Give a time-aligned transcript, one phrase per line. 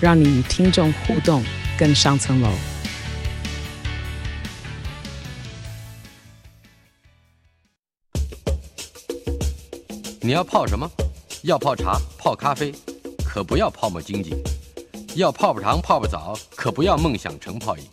[0.00, 1.42] 让你与听众互动
[1.76, 2.48] 更上层楼。
[10.20, 10.88] 你要泡什么？
[11.42, 12.72] 要泡茶、泡咖啡，
[13.24, 14.30] 可不要泡沫经济；
[15.14, 17.84] 要泡泡糖、泡泡澡，可不要梦想成泡影；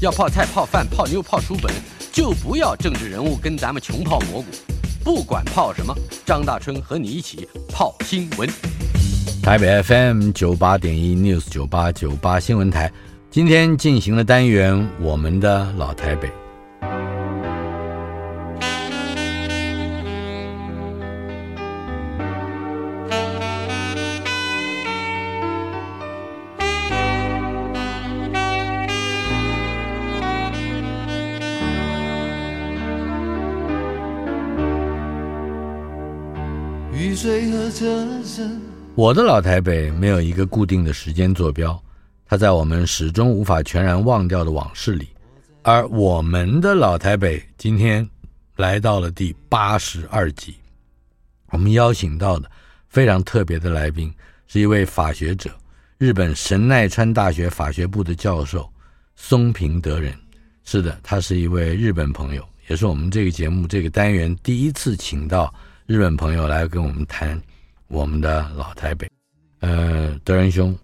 [0.00, 1.72] 要泡菜、泡饭、泡妞、泡书本，
[2.12, 4.48] 就不要政治人物跟咱们穷泡蘑菇。
[5.04, 5.94] 不管泡什么，
[6.24, 8.48] 张大春和你一起泡新闻。
[9.44, 12.90] 台北 FM 九八点一 News 九八九八新闻台，
[13.28, 16.28] 今天进行了单元《我们的老台北》。
[36.94, 38.58] 雨水和车声
[38.96, 41.82] 我的老台北没有一个固定的时间坐标，
[42.24, 45.08] 它在我们始终无法全然忘掉的往事里。
[45.62, 48.08] 而我们的老台北今天
[48.54, 50.54] 来到了第八十二集，
[51.50, 52.48] 我们邀请到的
[52.88, 54.14] 非常特别的来宾
[54.46, 55.50] 是一位法学者，
[55.98, 58.70] 日本神奈川大学法学部的教授
[59.16, 60.14] 松平德人。
[60.62, 65.52] 是的，他是一位日本朋友，也是我们这个节目这个单元第一次请到
[65.84, 67.36] 日本朋友来跟我们谈。
[67.94, 69.08] 我们的老台北，
[69.60, 70.76] 呃，德仁兄，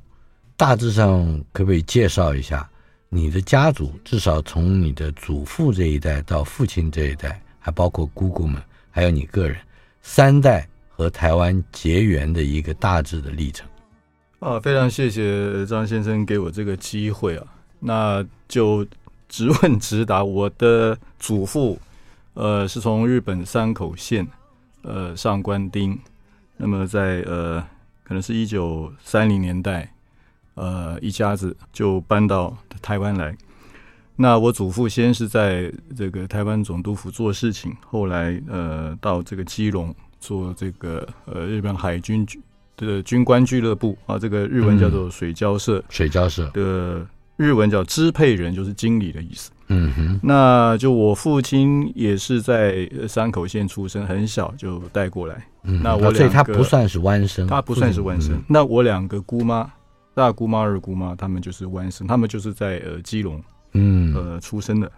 [0.57, 2.71] 大致上可不可以介绍一下
[3.09, 3.93] 你的家族？
[4.05, 8.63] 至少从你的祖父这一代到父亲这一代，还包括姑姑们，
[8.93, 9.59] 还有你个人，
[10.03, 13.67] 三代和台湾结缘的一个大致的历程。
[14.39, 17.45] 啊，非常谢谢张先生给我这个机会啊，
[17.81, 18.87] 那就
[19.29, 20.23] 直问直答。
[20.23, 21.77] 我的祖父，
[22.35, 24.25] 呃，是从日本山口县，
[24.83, 25.99] 呃，上官町。
[26.61, 27.59] 那么在呃，
[28.05, 29.91] 可能是一九三零年代，
[30.55, 33.35] 呃，一家子就搬到台湾来。
[34.17, 42.27] 那我祖父先是在这个台湾总督府做事情，后来呃到这个基隆做这个呃日本海军
[42.77, 47.07] 的军官俱乐部啊，这个日文叫做水交社，水交社的
[47.37, 49.51] 日文叫支配人，就是经理的意思。
[49.73, 55.47] 嗯哼，那就我父亲也是在山口县出生，很小就带过来。
[55.63, 58.43] 嗯，那我所以他不算是弯生，他不算是弯生。
[58.49, 59.71] 那我两个姑妈，
[60.13, 63.41] 大姑妈、二姑妈，他们就是弯生，他们就是在呃基隆，
[63.75, 64.91] 嗯呃出生的。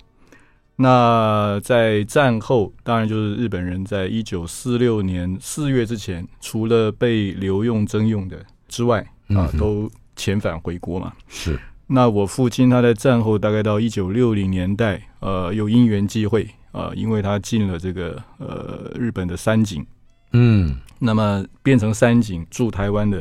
[0.75, 11.12] 那在战后，当然就是日本人在一九四六年四月之前，除了被留用征用的之外，啊，都遣返回国嘛。
[11.28, 11.60] 是。
[11.94, 19.84] 那我父亲他在战后大概到一九六零年代，呃，有因缘际会啊，呃，因为他进了这个呃日本的三井，
[20.32, 23.19] 嗯，那么变成三井驻台湾的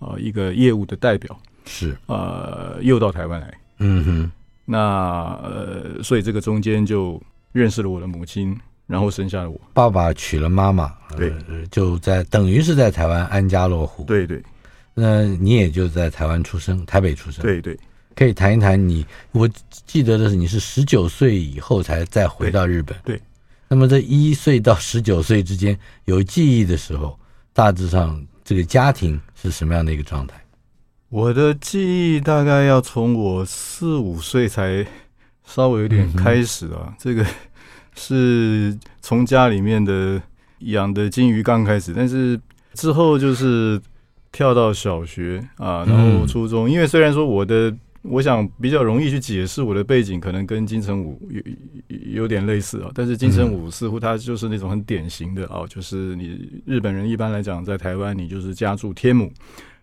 [0.00, 1.96] 啊，呃，一个业务的代表，是。
[2.06, 4.32] 呃，又到台湾来，嗯哼，
[4.64, 4.78] 那
[5.44, 7.22] 呃，所以这个中间就
[7.52, 9.60] 认识了我的母亲，然后生下了我。
[9.72, 14.42] 爸爸娶了妈妈，对，呃，就在等于是在台湾安家落户，对对。
[14.94, 17.78] 那你也就在台湾出生，台北出生，对对。
[18.16, 19.48] 可以谈一谈你，我
[19.86, 22.94] 记得的是你是十九岁以后才再回到日本。
[23.02, 23.22] 对，对，
[23.68, 27.18] 那么在一岁到十九岁之间有记忆的时候，
[27.54, 30.34] 大致上这个家庭是什么样的一个状态？
[31.08, 34.86] 我的记忆大概要从我四五岁才
[35.46, 36.88] 稍微有点开始啊。
[36.88, 37.24] 嗯、这个
[37.94, 40.20] 是从家里面的
[40.58, 42.38] 养的金鱼缸开始，但是
[42.74, 43.80] 之后就是
[44.30, 47.74] 跳到小学啊，然后初中，嗯、因为虽然说我的。
[48.02, 52.90] 我想比较容易去解释我的背景，可能跟金城武有有点类似啊。
[52.94, 59.30] 但是金城武似乎他就是那种很典型的哦，就是你日本人一般来讲在台湾，你就是家住天母，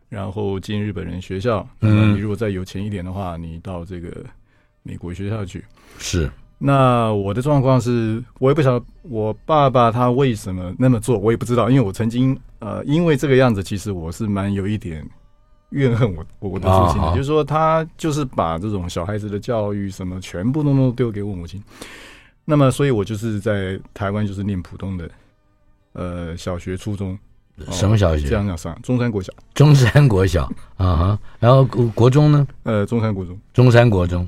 [0.10, 1.68] 然后进日本人学校。
[1.82, 4.26] 嗯你如果再有钱一点的话，你到这个
[4.82, 5.64] 美国学校去。
[6.00, 6.30] 是。
[6.58, 15.08] 那我的状况是，我也不晓得我爸爸他为什么那么做，我也不知道，因为我曾经呃，因为这个样子，其实我是蛮有一点。
[15.70, 21.62] 怨恨我我的父亲，哦、就是说他就是把这种小孩子的教育什么全部都都丢给我母亲。
[22.46, 25.10] 那么，所以我就是在台湾就是念普通的
[25.92, 27.20] 呃小学、初中，
[27.72, 28.26] 什么小学？
[28.26, 29.34] 这样讲上中山国小。
[29.54, 30.46] 中山国小
[30.78, 32.48] 啊哈，然后国国中呢？
[32.64, 33.38] 呃，中山国中。
[33.54, 34.26] 中山国中。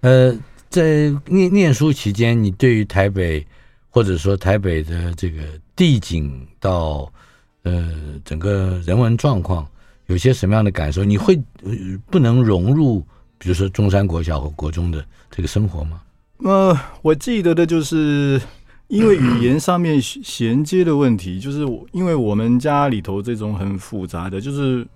[0.00, 0.34] 呃，
[0.70, 3.46] 在念念书期间，你对于台北
[3.90, 5.42] 或者说台北的这个
[5.74, 7.12] 地景到
[7.64, 7.92] 呃
[8.24, 9.66] 整个人文状况，
[10.06, 11.04] 有些什么样的感受？
[11.04, 11.40] 你会
[12.10, 13.00] 不能融入，
[13.38, 16.00] 比如说中山国小和国中的这个生活吗？
[16.38, 18.40] 呃，我记得的就是。
[18.88, 24.86] 因为语言上面衔接的问题，就是我因为我们家里头这种很复杂的，就是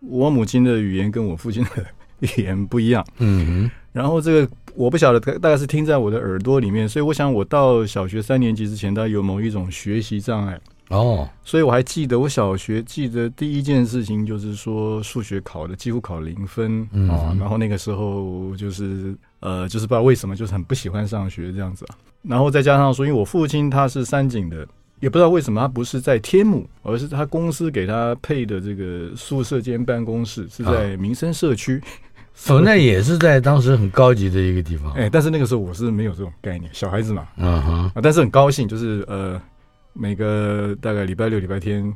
[0.00, 1.84] 我母亲的语言跟我父亲的
[2.20, 3.06] 语言不一样。
[3.20, 10.58] 嗯哼，然后这个我不晓得，大概是听在我的耳朵里面，所以我想我到小学三年级之前，大概有某一种学习障碍。
[10.88, 21.96] 哦，所以我还记得我小学记得第一件事情就是说数学考的几乎考零分啊，然后那个时候就是呃，就是不知道为什么就是很不喜欢上学这样子啊。
[22.22, 24.66] 然后再加上说，因为我父亲他是三井的，
[25.00, 31.82] 也不知道为什么他不是在天母，而是他公司给他配的这个宿舍兼办公室是在民生社区。
[32.48, 34.90] 哦，那也是在当时很高级的一个地方。
[34.92, 37.26] 哎，但是那个时候我是没有这种概念，小孩子嘛。
[37.36, 37.84] 嗯哼。
[37.94, 39.40] 啊，但是很高兴，就是呃，
[39.94, 41.94] 每个大概礼拜六、礼拜天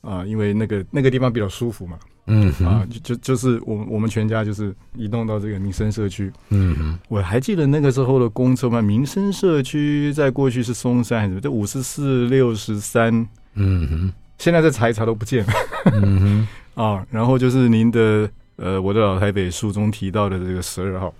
[0.00, 1.98] 啊，因为那个那个地方比较舒服嘛。
[2.26, 6.32] 嗯啊，就就就是我我们全家就是移动到这个民生社区。
[6.50, 11.40] 嗯哼，我还记得那个时候的公车嘛，民生社区在过去是松山还是什么？
[11.40, 13.12] 这五十四、六十三。
[13.54, 15.52] 嗯哼，现在再查一查都不见了。
[15.94, 16.48] 嗯哼，
[16.80, 21.12] 啊，然后就是您的呃，我的老台北书中提到的这个十二号。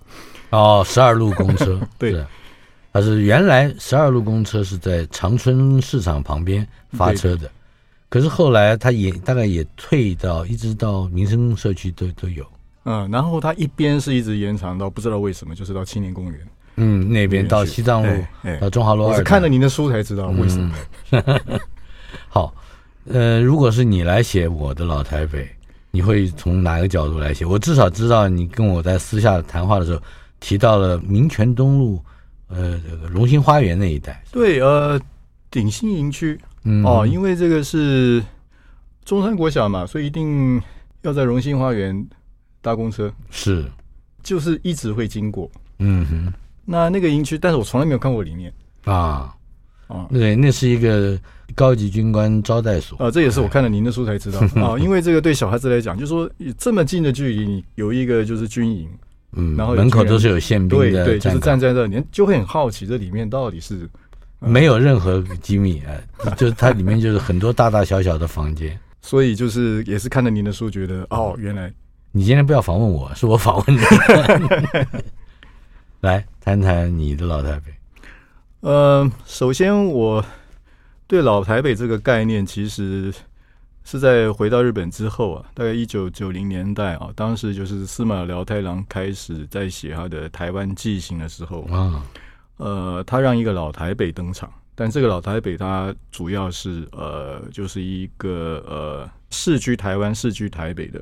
[0.51, 1.81] 哦，十二路公车。
[1.99, 2.25] 对，
[2.93, 7.51] 它是原来十二路公车是在长春市场旁边发车的。
[8.09, 12.45] 可是后来，他也大概也退到，一直到民生社区都都有。
[12.85, 16.41] 嗯，然后他一边是一直延长到不知道为什么，就是到青年公园。
[16.77, 18.25] 嗯，那边到西藏路，
[18.61, 19.05] 到中华路。
[19.05, 20.75] 我是看了您的书才知道为什么。
[21.11, 21.61] 嗯、
[22.29, 22.55] 好，
[23.07, 25.49] 呃，如果是你来写我的老台北，
[25.91, 27.45] 你会从哪个角度来写？
[27.47, 30.03] 我至少知道你跟我在私下谈话的时候
[30.41, 32.03] 提到了民权东路，
[32.55, 34.23] 呃，这个荣兴花园那一带。
[34.31, 35.01] 对，呃，
[35.51, 36.39] 鼎新营区。
[36.65, 38.23] 嗯哦，因为这个是
[39.05, 40.63] 中山国小嘛，所以一定
[41.03, 42.07] 要在荣兴花园
[42.61, 43.65] 搭公车，是，
[44.23, 45.51] 就是一直会经过。
[45.81, 46.33] 嗯哼，
[46.65, 48.53] 那那个营区，但是我从来没有看过里面
[48.85, 49.35] 啊
[49.89, 51.19] 啊，对，那是一个
[51.57, 58.89] 高级军官招待所啊，这也是我看了您的书才知道啊， 因为这个对小孩子来讲，就是说这么近的距离，你有一个就是军营，
[59.33, 63.89] 嗯，然后门口都是有宪兵的，对对，就是站在这里，你就会很好奇这里面到底是。
[64.45, 65.95] 没有任何机密啊，
[66.37, 71.73] 就是它里面就是很多大大小小的房间， 所以就是也是看了您的书，觉得哦，原来
[72.11, 73.81] 你今天不要访问我，是我访问你。
[76.03, 77.73] 来谈谈你的老台北。
[78.63, 80.25] 呃，首先我
[81.07, 83.15] 对老台北这个概念，其实
[83.85, 92.05] 是在回到日本之后啊，大概一九九零年代啊，当时就是司马辽太郎开始在写他的《台湾纪行》的时候啊。
[92.59, 101.01] 呃，他让一个老台北登场，但这个老台北它主要是呃，就是一个呃，世居台湾、世居台北的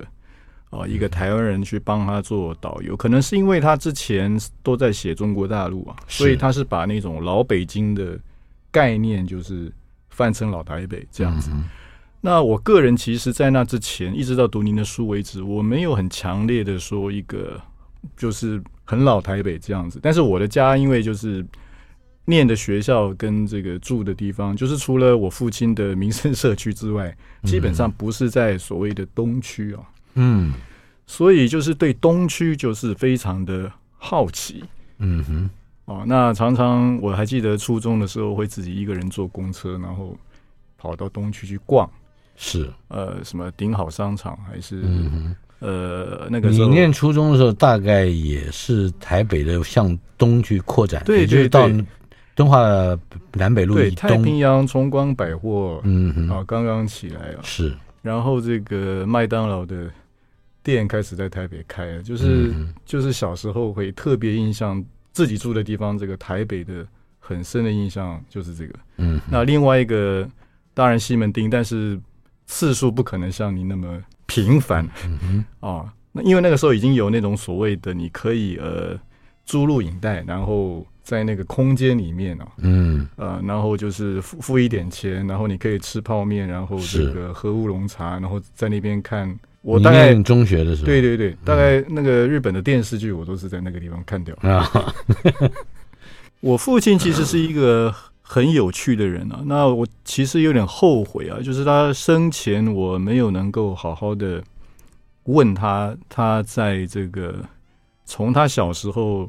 [0.71, 2.97] 啊、呃，一个台湾人去帮他做导游。
[2.97, 8.19] 可能是因为他之前都在写中国大陆啊，所以他是把那种老北京的
[8.71, 9.71] 概念就是
[10.09, 11.50] 翻成老台北这样子。
[11.53, 11.65] 嗯、
[12.20, 17.60] 那我个人其实，在那之前，一直到读您的书为止，我没有很强烈的说一个
[18.17, 18.62] 就是。
[18.91, 21.46] 很老台北这样子，但是我的家因为就是
[22.24, 29.81] 念的学校跟这个住的地方，就是除了我父亲的民生社区之外，基本上不是在所谓的东区啊。
[30.15, 30.53] 嗯，
[31.06, 34.65] 所以就是对东区就是非常的好奇。
[34.98, 35.50] 嗯哼，
[35.84, 40.19] 哦，那常常我还记得初中的时候会自己一个人坐公车，然后
[40.77, 41.89] 跑到东区去逛。
[42.43, 44.81] 是，呃，什么顶好商场还是？
[44.82, 51.69] 嗯呃，那个时候你念初中的时候，大概也是台北的向东去扩展，对，就是到
[52.35, 52.59] 敦化
[53.32, 56.31] 南北路以东，太平洋崇光百货，嗯哼。
[56.31, 57.77] 啊，刚刚起来啊，是。
[58.01, 59.91] 然后这个麦当劳的
[60.63, 64.82] 店开始在台北开了，就是、嗯、就是小时候会特别印象
[65.13, 66.87] 自己住的地方，这个台北的
[67.19, 68.75] 很深的印象就是这个。
[68.97, 70.27] 嗯，那另外一个
[70.73, 72.01] 当然西门町，但是
[72.51, 73.87] 次数不可能像你那么。
[74.33, 74.89] 频繁，
[75.59, 78.97] 啊，那因为那个时候已经有那种所谓的，你可以呃
[79.45, 89.37] 租录影带，然后在那个空间里面啊，嗯，呃，然后就是付付一点钱，然后你可以吃泡面，然后这个喝乌龙茶，然后在那边看。
[89.63, 94.95] 我大概中学的时候，对对对，大概那个日本的电视剧，我都是在那个地方看掉啊。
[96.39, 97.93] 我父亲其实是一个
[98.32, 99.43] 很有趣的人啊。
[99.44, 104.41] 那我其实有点后悔啊，就是他生前我没有能够好好的
[105.25, 107.44] 问他，他在这个
[108.05, 109.29] 从他小时候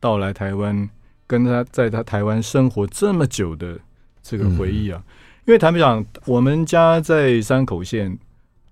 [0.00, 0.88] 到来台湾，
[1.26, 3.78] 跟他在他台湾生活这么久的
[4.22, 5.02] 这个回忆啊。
[5.04, 5.08] 嗯、
[5.48, 8.18] 因为坦白讲，我们家在山口县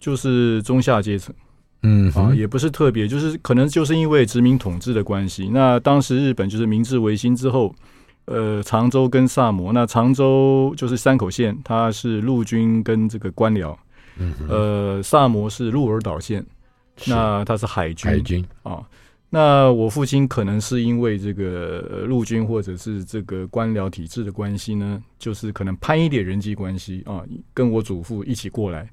[0.00, 1.34] 就是中下阶层。
[1.82, 5.50] 嗯啊，也不是特别，就是可能就是因为殖民统治的关系。
[5.52, 7.72] 那当时日本就是明治维新之后，
[8.30, 13.74] 呃，常州跟萨摩，那常州就是山口县，它是陆军跟这个官僚，
[14.18, 16.44] 嗯，呃，萨摩是鹿儿岛县，
[17.06, 18.86] 那它是海军，海军啊。
[19.30, 28.88] 那我父亲可能是因为这个陆军或者是这个官僚体制的关系呢，就是可能攀一点人际关系啊，跟我祖父一起过来。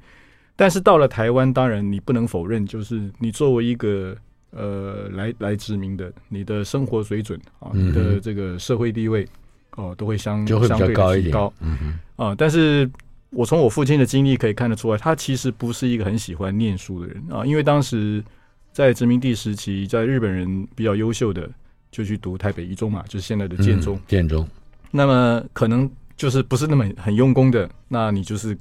[0.57, 4.15] 但是到了台湾，当然你不能否认，就是你作为一个
[4.55, 9.27] 呃来来殖民的，你的生活水准啊，你的这个社会地位
[9.75, 11.31] 哦，都会相就会比较高一点。
[11.31, 12.89] 高嗯啊，但是
[13.29, 18.23] 我从我父亲的经历可以看得出来，他其实不是一个很喜欢念书的人啊，因为当时
[18.71, 21.49] 在殖民地时期，在日本人比较优秀的
[21.91, 23.99] 就去读台北一中嘛，就是现在的建中。
[24.07, 24.47] 建中，
[24.89, 28.57] 那么可能就是不是那么很用功的，那你就是。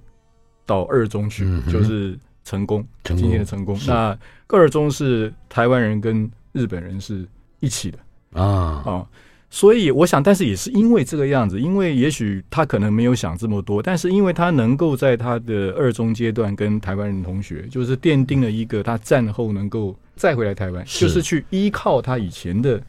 [0.67, 3.79] 到二中去，就是成功，今天的成功。
[3.87, 4.17] 那
[4.49, 7.27] 二中是台湾人跟日本人是
[7.61, 7.99] 一起的。
[8.41, 8.83] 啊。
[8.85, 9.07] 啊，
[9.51, 22.81] 所以我想，但是也是因为这个样子，因为也许他可能没有想这么多，但是因为他能够在他的二中阶段跟台湾人同学，就是奠定了一个他战后能够再回来台湾，就是去依靠他以前的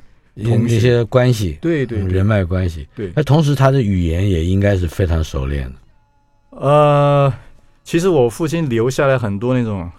[0.43, 2.00] 同些关系，对对。
[2.00, 3.12] 人脉关系，对。
[3.15, 7.33] 那同时他的语言也应该是非常熟练的，呃。
[7.86, 9.89] 其实我父亲留下来很多那种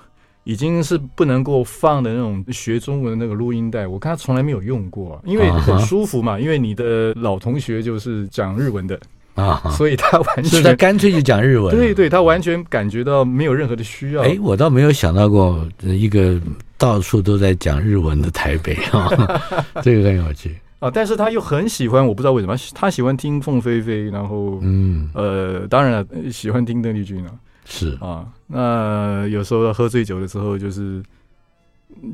[0.42, 6.38] 已经是不能够放的那种学中文的那个录音带，我看他从来没有用过，因为很舒服嘛。
[6.38, 8.98] 因为你的老同学就是讲日文的
[9.36, 11.74] 啊， 所以他完全他干脆就讲日文。
[11.74, 14.22] 对对，他完全感觉到没有任何的需要。
[14.22, 16.40] 哎，我倒没有想到过一个
[16.76, 19.08] 到处都在讲日文的台北啊，
[19.82, 20.90] 这个很有趣啊。
[20.90, 27.30] 但是他又很喜欢，我不知道为什么，他喜欢听凤飞飞，然后嗯呃，当然了，喜欢听邓丽君啊。
[27.68, 31.02] 是啊，那有时候喝醉酒的时候，就是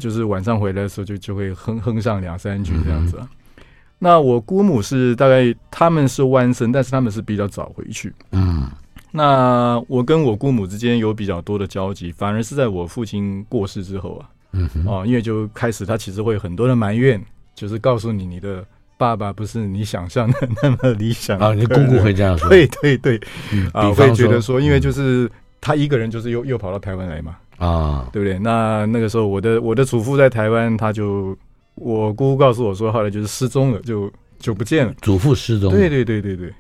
[0.00, 3.28] 就是晚上回来的时候就，就就会哼哼上两三句这样子啊。
[3.59, 3.64] 嗯、
[3.99, 8.12] 那我姑母是大概他们是弯生，但是他们是比较早回去。
[8.30, 8.66] 嗯，
[9.11, 14.28] 那我跟我姑母之间有比较多的交集，反而是在我父亲过世之后啊。
[14.54, 17.23] 嗯哦啊，因为就开始他其实会有很多的埋怨，
[17.54, 18.64] 就是告诉你你的
[18.97, 21.52] 爸爸不是你想象的那么理想啊。
[21.54, 22.49] 你姑姑会这样说？
[22.50, 23.21] 对对对，
[23.52, 25.30] 嗯、啊，会觉得说，因为就是。
[25.62, 28.38] 他一个人就是又又跑到台湾来嘛，啊，对不对？
[28.38, 31.35] 那那个时候我的我的祖父在台湾，他就
[31.76, 34.92] 我姑姑告诉我说，后来就是失踪了，就就不见了。
[35.00, 36.52] 祖父失踪，对对对对对。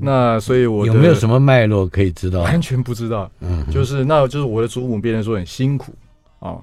[0.00, 2.40] 那所以我有没有什么脉络可以知道？
[2.40, 3.30] 完全不知道。
[3.40, 5.92] 嗯，就是那就是我的祖母变成说很辛苦
[6.38, 6.56] 啊。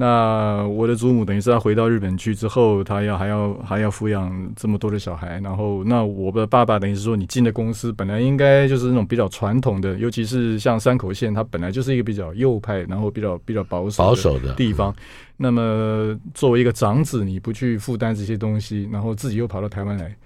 [0.00, 14.94] 那我的祖母等于是他回到日本去之后，他要还要还要抚养这么多的小孩，然后那我的爸爸等于是说，你进的公司本来应该就是那种比较传统的，尤其是像山口县，它本来就是一个比较右派，然后比较比较保守保守的地方。
[15.36, 20.16] 那么作为一个长子，你不去负担这些东西，然后自己又跑到台湾来，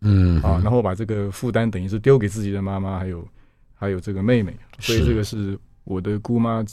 [0.00, 3.22] 嗯啊，然后把这个负担等于是丢给自己的妈妈，还有
[3.74, 6.64] 还有这个妹妹，所以这个是我的姑妈。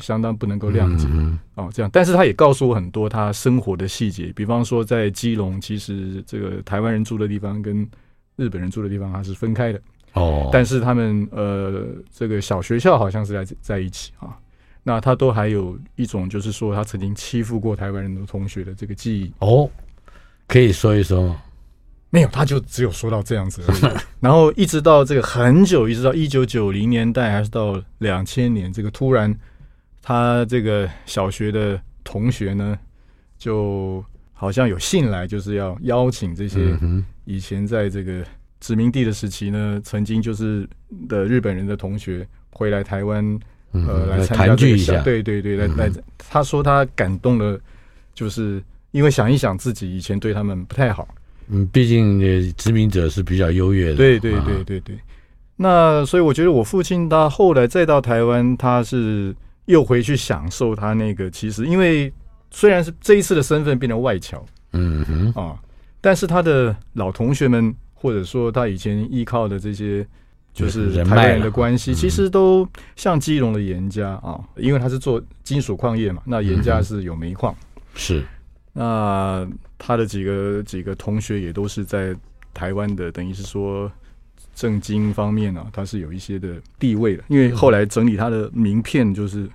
[0.00, 1.06] 相当不能够谅解。
[1.54, 7.88] 哦，这样，但是他也告诉我很多他生活的细节，比方说在基隆，其实这个台湾人住的地方跟
[8.36, 9.80] 日本人住的地方还是分开的。
[10.14, 14.12] 哦，但是他们呃这个小学校好像是在在一起。
[14.18, 14.36] 啊，
[14.82, 19.32] 那他都还有一种就是说他曾经欺负过台湾人的同学的这个记忆。
[19.38, 19.70] 哦，
[20.48, 21.28] 可以说一说。
[21.28, 21.42] 吗？
[22.10, 29.32] 没有，他就只有说到这样子而已， 然后一直到这个很久，一直到一九九零年代还是到两千年，这个突然。
[30.06, 32.78] 他这个小学的同学呢，
[33.36, 36.60] 就好像有信来，就是要邀请这些
[37.24, 38.24] 以前在这个
[38.60, 40.64] 殖民地的时期呢，曾经就是
[41.08, 43.36] 的日本人的同学回来台湾，
[43.72, 47.58] 呃，来参加这个小，对对对，来来，他说他感动了，
[48.14, 51.08] 就是因为想一想自己以前对他们不太好，
[51.48, 52.20] 嗯，毕竟
[52.56, 54.96] 殖民者是比较优越的，对对对对对。
[55.56, 59.34] 那所以我觉得我父亲他后来再到台湾，他是。
[59.66, 62.12] 又回去享受他那个，其实因为
[62.50, 65.32] 虽然是这一次的身份变成外侨，嗯哼。
[65.40, 65.60] 啊，
[66.00, 70.06] 但是他的老同学们，或者说他以前依靠的这些，
[70.52, 77.54] 就是台湾人的关系，其实都像基隆的严家啊，因为他是做金属矿业嘛，那严家是有煤矿，
[77.94, 78.24] 是，
[78.72, 79.46] 那
[79.76, 82.14] 他的几个几个同学也都是在
[82.54, 83.90] 台湾的，等于是说
[84.56, 87.22] 政经方面啊，他是有一些的地位的。
[87.28, 89.48] 因为后来整理他的名片，就是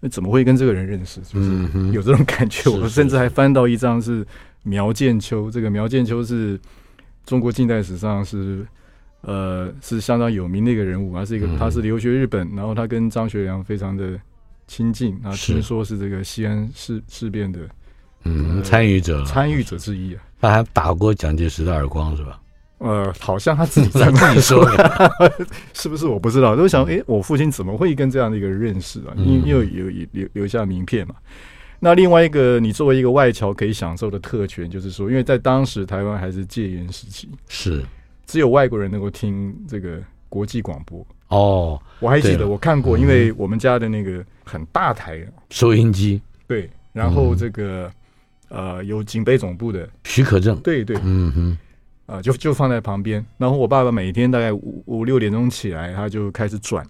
[0.00, 1.20] 那怎么会跟这个人认识？
[1.22, 2.68] 就是有这种感觉。
[2.68, 4.26] 我甚至还翻到一张是
[4.64, 6.58] 苗建秋，这个苗建秋是
[7.24, 8.66] 中国近代史上是
[9.20, 14.20] 呃是相当有名的一个人物，他是一个他是留学日本，然后他跟张学良非常的
[14.66, 17.60] 亲近，啊，听说是这个西安事事变的。
[18.24, 22.40] 嗯，参与者，参与者之一啊，他还打过蒋介石的耳光是吧？
[22.78, 26.06] 呃，好像他自己在自己说的， 是不是？
[26.06, 26.54] 我不知道。
[26.54, 29.14] 都想，哎，我父亲怎么会跟这样的一个人认识啊？
[29.16, 31.14] 因为又有有留留下名片嘛。
[31.80, 37.82] 那另外一个，你作为一个外侨可以享受的特权，就是说，因为在当时台湾还是戒严时期，是
[38.26, 41.06] 只有外国人能够听这个国际广播。
[41.28, 45.20] 哦，我还记得我看过，因为我们家的那个很大台
[45.50, 47.90] 收音机，对，然后这个。
[48.50, 51.58] 呃，有警备总部的许可证，对对，嗯哼，啊、
[52.08, 53.24] 呃，就就放在旁边。
[53.36, 56.82] 然后我爸爸每天大概五五六点钟起来，他就开始转。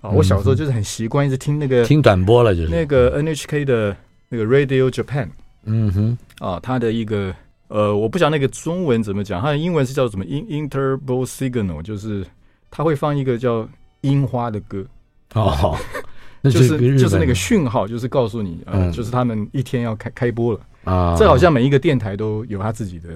[0.00, 3.96] 啊、呃，我小时候就是很习惯一直听那个听短波了，就是那个 NHK 的
[4.28, 5.28] 那个 Radio Japan，
[5.64, 7.34] 嗯哼，啊、呃，他的一个
[7.68, 12.24] 呃，我不晓得那个中文怎么讲，他的英文是叫什么 In-Interval Signal，就是
[12.70, 13.68] 他会放一个叫
[14.00, 14.86] 樱花的歌。
[15.34, 15.76] 哦，
[16.40, 20.60] 那就是就是那个讯号，就是告诉你，呃，就是他们一天要开开播了。
[20.84, 23.10] 啊，这好像每一个电台都有他自己的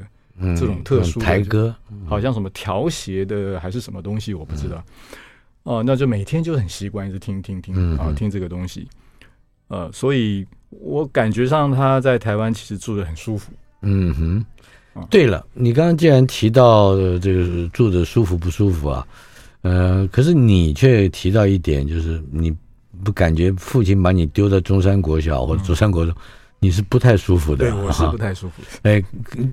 [0.56, 1.74] 这种特殊台歌，
[2.06, 4.82] 好像什么调谐的还是什么东西，我不知道。
[5.64, 8.88] 哦、那就每天就很习惯，一直听听听啊，嗯、听这个东西。
[9.68, 13.52] 呃，所以我感觉上他在台湾其实住的很舒服。
[13.82, 14.44] 嗯哼。
[15.08, 19.06] 对了，你刚刚既然提到这个住着舒服不舒服啊，
[19.62, 22.54] 呃，可是你却提到一点，就是你
[23.04, 26.12] 不感觉父亲把你丢在中山国小或者中山国中。
[26.14, 26.22] 嗯
[26.62, 28.62] 你是不太舒服的，对，我是不太舒服。
[28.83, 29.02] 哎，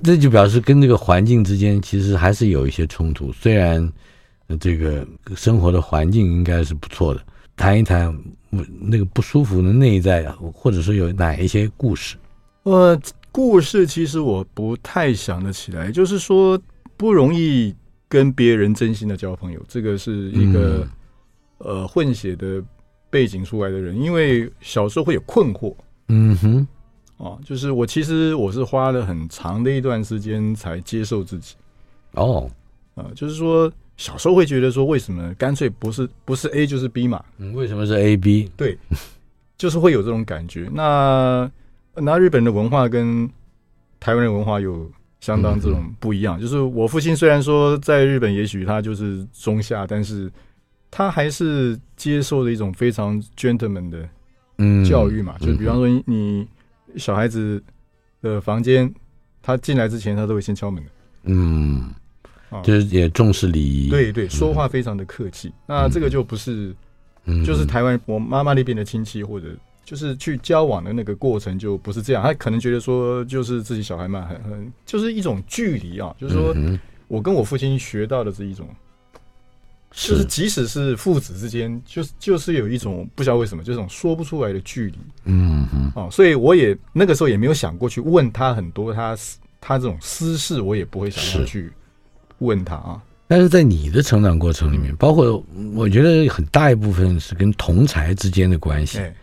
[0.03, 3.33] 这就表示跟这个环境之间其实还是有一些冲突。
[3.33, 3.91] 虽然
[4.59, 5.03] 这个
[5.35, 7.21] 生活的环境应该是不错的，
[7.57, 8.15] 谈一谈
[8.79, 10.23] 那个不舒服的内在，
[10.53, 12.15] 或者说有哪一些故事？
[12.61, 12.95] 呃，
[13.31, 15.91] 故事其实我不太想得起来。
[15.91, 16.61] 就是说
[16.95, 17.73] 不容易
[18.07, 20.87] 跟别人真心的交朋友，这个是一个、
[21.61, 22.63] 嗯、呃混血的
[23.09, 25.73] 背景出来的人，因为小时候会有困惑。
[26.09, 26.67] 嗯哼。
[27.19, 31.53] 哦，就是我其实我是花了很长的一段时间才接受自己。
[32.13, 32.49] 哦，
[32.95, 37.21] 啊，就是说小时候会觉得说，为什么干脆不是不是 A 就是 B 嘛？
[37.37, 38.49] 嗯，为什么是 A B？
[38.55, 38.77] 对，
[39.57, 40.69] 就是会有这种感觉。
[40.73, 41.51] 那
[41.93, 43.29] 那日本的文化跟
[43.99, 46.39] 台湾的文化有相当这种不一样。
[46.39, 50.31] 嗯、就是我父亲虽然说在日本，也许他就是中下，但是
[50.89, 54.07] 他还是接受了一种非常 gentleman 的
[54.59, 55.35] 嗯教育嘛。
[55.41, 56.01] 嗯、就比方说你。
[56.05, 56.47] 你
[56.97, 57.61] 小孩子
[58.21, 58.93] 的房间，
[59.41, 60.89] 他进来之前，他都会先敲门的。
[61.23, 61.93] 嗯，
[62.63, 63.89] 就是也重视礼仪。
[63.89, 65.51] 对对，说话非常的客气。
[65.67, 66.75] 那这个就不是，
[67.45, 69.47] 就是台湾我妈妈那边的亲戚，或者
[69.83, 72.23] 就是去交往的那个过程就不是这样。
[72.23, 76.55] 他可能觉得说，就是自己小孩嘛，很很就是一种距离啊，就是说
[77.07, 78.67] 我跟我父亲学到的是一种。
[79.91, 84.97] 就是即使是父子之间，就是就是有一种不知道为什么，这种说不出来的距离。
[85.25, 85.91] 嗯嗯。
[85.95, 89.17] 哦，所以我也那个时候也没有想过去问他很多他
[89.59, 91.71] 他这种私事，我也不会想要去
[92.37, 93.01] 问他啊。
[93.27, 95.43] 但是在你的成长过程里面，包括
[95.75, 98.99] 我觉得很大一部分是跟同才之间的关系。
[98.99, 99.13] 哎，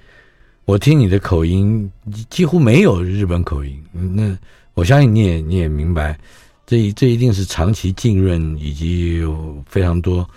[0.64, 1.90] 我听你的口音
[2.28, 4.36] 几乎没有日本口音，那
[4.74, 6.18] 我相信你也你也明白，
[6.66, 10.28] 这这一定是长期浸润以及有非常多。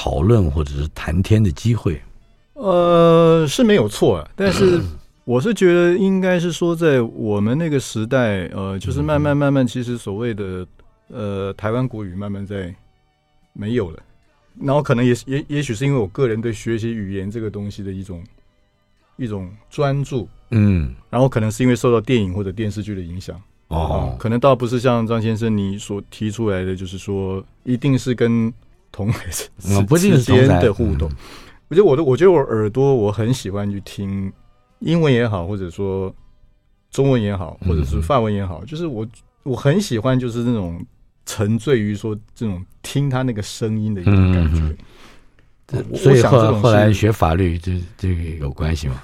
[0.00, 2.00] 讨论或者是谈天的机会，
[2.52, 4.80] 呃，是没有错，但是
[5.26, 10.64] 我是觉得应该是说，在我们那个时代，呃，就是慢慢慢慢，其实所谓的
[11.08, 12.72] 呃台湾国语慢慢在
[13.52, 13.98] 没有了，
[14.62, 18.22] 然后可能也也也许是因为我个人对学习语言这个东西的一种
[19.16, 23.34] 一种专注，嗯，然后可能是因为受到电影或者电视剧的影响，
[23.66, 28.54] 哦，呃，可能倒不是像张先生你所提出来的，就是说一定是跟。
[28.90, 31.10] 同侪不之间的互动，
[31.68, 34.32] 我觉得我的，我觉得我耳朵我很喜欢去听
[34.80, 36.14] 英文也好，或者说
[36.90, 39.06] 中文也好，或者是法文也好，就是我
[39.42, 40.84] 我很喜欢就是那种
[41.26, 44.76] 沉醉于说这种听他那个声音的一种感觉。
[45.94, 49.02] 所以后后来学法律，这这个有关系吗？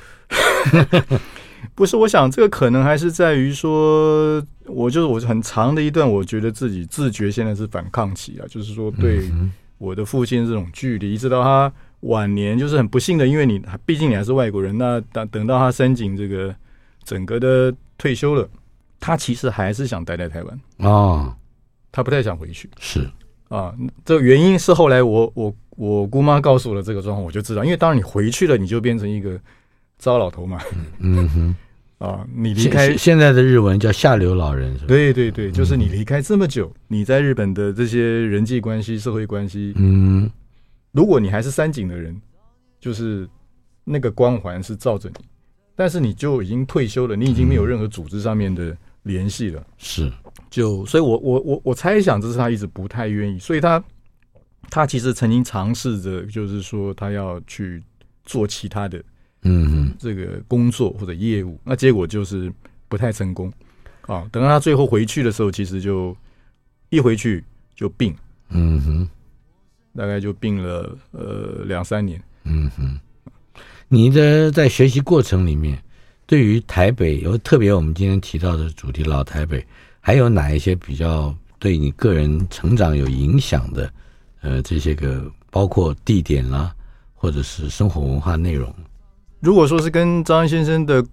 [1.75, 9.31] 不是，我想这个可能还是在于说，我就是我很长的一段，我觉得自己自觉现在是反抗期啊，就是说对。
[9.78, 14.76] 我的父亲这种距离，一直到他晚年，就是很不幸的，因为你毕竟你还是外国人。
[14.76, 16.54] 那等等到他申请这个
[17.02, 18.48] 整个的退休了，
[19.00, 21.37] 他其实还是想待在台湾啊，
[21.92, 22.70] 他不太想回去。
[22.78, 23.08] 是
[23.48, 29.38] 啊，这个原因是后来我我我姑妈告诉我了这个状况，我就知道，因为当然你回去了，你就变成一个
[29.98, 30.60] 糟老头嘛。
[30.98, 31.56] 嗯哼，
[31.98, 34.87] 啊，你离开现在的日文叫下流老人是吧？
[34.88, 40.30] 对对对，就是你离开这么久，你在日本的这些人际关系、社会关系，嗯，
[40.92, 42.20] 如果你还是三井的人，
[42.80, 43.28] 就是
[43.85, 45.24] 那个光环是照着你，
[45.74, 50.12] 但是你就已经退休了，你已经没有任何组织上面的联系了，是。
[50.50, 53.83] 就所以我，我我我我猜想，这是他一直不太愿意，所以他
[54.70, 57.83] 他其实曾经尝试着，就是说他要去
[58.24, 59.02] 做其他的，
[59.44, 62.52] 嗯这个工作或者业务，那结果就是
[62.88, 63.52] 不太成功
[64.02, 64.28] 啊。
[64.33, 66.16] 等到他最后回去的时候，其实就
[66.90, 67.44] 一回去
[67.76, 68.14] 就病，
[68.48, 69.09] 嗯哼，
[69.96, 72.98] 大概就病了呃两三年，嗯哼。
[73.88, 75.80] 你的在学习过程里面，
[76.26, 79.64] 对于台北，有特别我们今天提到的主题老台北。
[80.00, 83.90] 还有哪一些比较对你个人成长有影响的？
[84.42, 86.74] 呃，这些个包括地点啦，
[87.14, 88.74] 或者是生活文化内容。
[89.44, 91.04] 如果说是跟张安先生的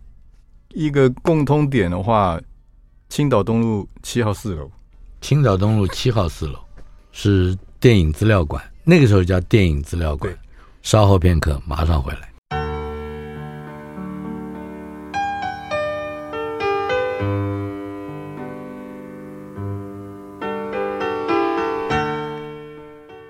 [0.69, 2.39] 一个共通点的话，
[3.09, 4.71] 青岛东路七号四楼。
[5.19, 6.57] 青岛东路七号四楼
[7.11, 10.33] 是电影资料馆，那个时候叫电影资料馆。
[10.81, 12.31] 稍后片刻，马上回来。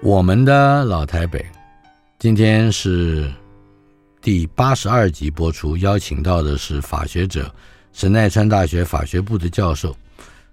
[0.04, 1.44] 我们的老台北，
[2.20, 3.32] 今天是
[4.22, 7.52] 第八十二集播出，邀请到的是法学者，
[7.92, 9.98] 神奈川大学法学部的教授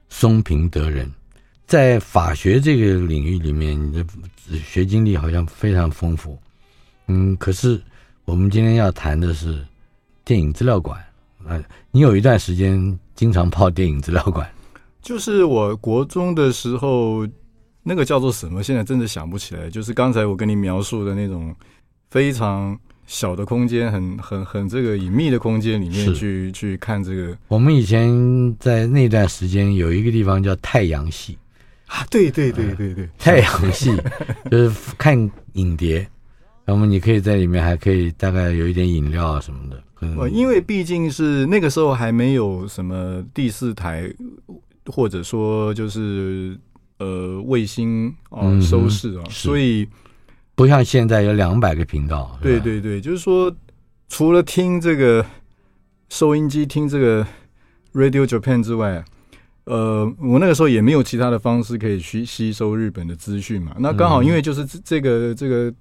[0.09, 1.11] 松平德仁。
[1.67, 4.07] 在法学这个领域里面，你的
[4.65, 6.39] 学经历好像非常丰富。
[7.09, 7.79] 嗯，可是
[8.25, 9.63] 我们今天要谈的是
[10.25, 10.99] 电影资料馆
[11.47, 14.51] 啊，你有一段时间经常泡电影资料馆，
[15.03, 17.27] 就是我国中的时候。
[17.81, 18.63] 那个叫做什么？
[18.63, 19.71] 现在真的想不起来。
[19.71, 21.57] 就是刚才我跟你描述的那种
[22.11, 22.79] 非常
[23.09, 27.37] 小的空间，很很很这个隐秘的空间里面去去看这个。
[27.49, 28.09] 我们以前
[28.61, 31.37] 在那段时间有一个地方叫太阳系
[31.87, 33.91] 啊，对对对对对，太阳系
[34.51, 35.19] 就是看
[35.55, 36.07] 影碟，
[36.65, 39.83] 那么你可以在里面还可以大概有一点饮料啊什么的。
[40.01, 44.09] 呃，因为毕竟是那个时候还没有什么第四台，
[44.87, 46.57] 或者说就是。
[47.01, 49.87] 呃，卫星啊，呃、收视啊，所以
[50.59, 52.37] 不像现在有两百个频道。
[52.43, 53.55] 对对对，就是说，
[54.09, 55.25] 除了听这个
[56.09, 57.25] 收音机、听这个
[57.95, 59.05] Radio Japan 之外，
[59.67, 63.77] 呃，我那个时候也没有其他的方式可以去吸收日本的资讯嘛。
[63.79, 65.73] 那刚好因为就是这个这个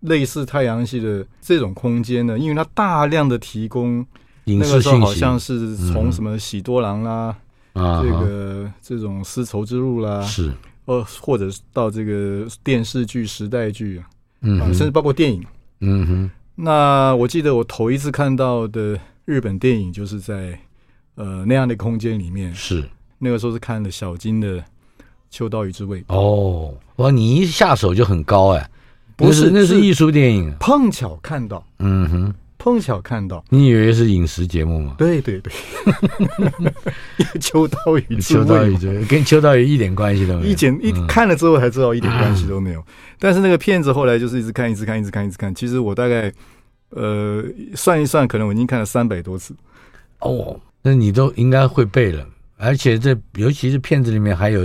[0.00, 4.04] 类似太阳系的这种空间呢，因为它大量的提供，
[4.44, 7.34] 那个时候好像是从什么喜多郎啦。
[7.72, 10.50] 啊，这个这种丝绸之路啦，是，
[10.86, 14.08] 呃，或者到这个电视剧、时代剧啊，
[14.40, 15.44] 嗯，甚至包括电影，
[15.80, 16.30] 嗯哼。
[16.54, 20.58] 那我记得我头一次看到的日本电影，就是在
[21.16, 22.82] 呃那样的空间里面，是。
[23.18, 24.58] 那个时候是看了小金的
[25.30, 26.00] 《秋刀鱼之味》。
[26.08, 28.70] 哦，哇，你一下手就很高哎，
[29.16, 32.34] 不是，那是艺术电影，碰巧看到，嗯哼。
[32.66, 34.96] 碰巧看到，你以为是饮食节目吗？
[34.98, 35.52] 对对对，
[37.38, 40.46] 秋刀鱼，秋刀鱼跟秋刀鱼一点关系都没有。
[40.50, 42.84] 一点一看了之后才知道一点关系都没有。
[43.20, 45.54] 但是那个片子后来就是一直看，一直看，一直看，一直看。
[45.54, 46.32] 其实我大概
[46.90, 47.44] 呃
[47.76, 49.54] 算一算，可能我已经看了三百多次。
[50.18, 52.26] 哦，那你都应该会背了。
[52.56, 54.64] 而且这尤其是片子里面还有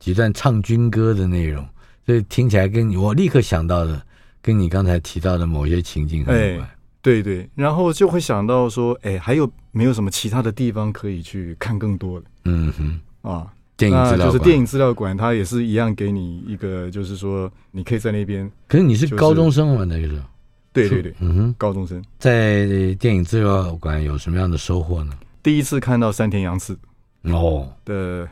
[0.00, 1.64] 几段唱军歌的内容，
[2.06, 4.02] 所以听起来跟你我立刻想到的，
[4.42, 6.68] 跟你刚才提到的某些情境很有关。
[7.06, 12.26] 对对，然后就会想到说，哎，还有没有什么其他的地方可以去看更多的？
[12.46, 18.50] 嗯哼，啊，电影资料馆就是电影资料馆，它也是一样给你一个，就是说你可以在那边。
[18.66, 19.84] 可是你是高中生嘛？
[19.84, 20.24] 那个时候，
[20.72, 22.66] 对对对，嗯哼，高中生在
[22.98, 25.16] 电影资料馆有什么样的收获呢？
[25.44, 26.76] 第一次看到山田洋次
[27.22, 28.28] 哦的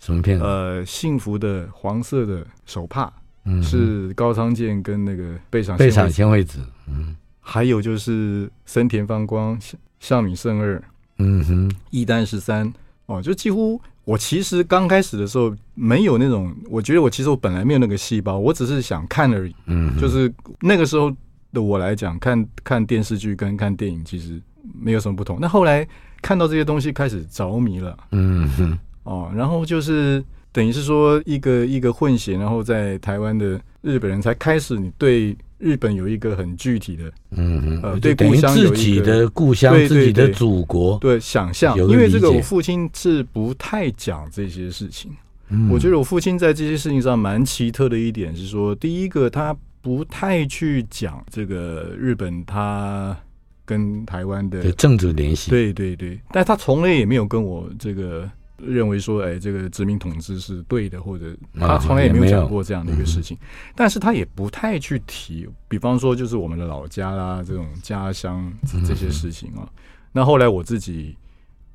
[0.00, 0.44] 什么片子？
[0.44, 3.08] 呃，幸福的黄色的手帕，
[3.44, 6.58] 嗯，是高仓健跟那个倍赏倍赏千惠子，
[6.88, 7.14] 嗯。
[7.48, 9.56] 还有就是森田芳光、
[10.00, 10.82] 向米胜二，
[11.18, 12.70] 嗯哼，一丹十三
[13.06, 19.54] 哦，就几乎我其实刚开始的时候没有那种，我觉得我其实我本来没有那个细胞，我只是想看而已。
[19.66, 20.30] 嗯，就是
[20.60, 21.08] 那个时候
[21.52, 24.42] 的我来讲，看看电视剧跟看电影其实
[24.76, 25.38] 没有什么不同。
[25.40, 25.86] 那后来
[26.20, 35.36] 看到这些东西开始着迷了，嗯哼，哦，然后就是等于是说一个一个混血，然后在台湾的日本人才开始你对。
[35.58, 41.76] 日本有一个很具体的，嗯嗯，呃，对故乡自己的故乡，对对对自己的祖国，对想象。
[41.78, 45.10] 因为这个，我父亲是不太讲这些事情，
[45.48, 53.16] 嗯，我觉得我父亲在这些事情上蛮奇特的一点是说，第一个他不太去讲这个日本他
[53.64, 63.36] 跟台湾的政治联系，对对对，但他从来也没有跟我这个认为说，哎，这个殖民统治是对的，或者他从来也没有讲过这样的一个事情。
[63.40, 68.52] 嗯、但是他也不太去提，比方说就是我们的老家啦，这种家乡
[68.86, 69.62] 这些事情啊。
[69.62, 69.68] 嗯、
[70.12, 71.16] 那后来我自己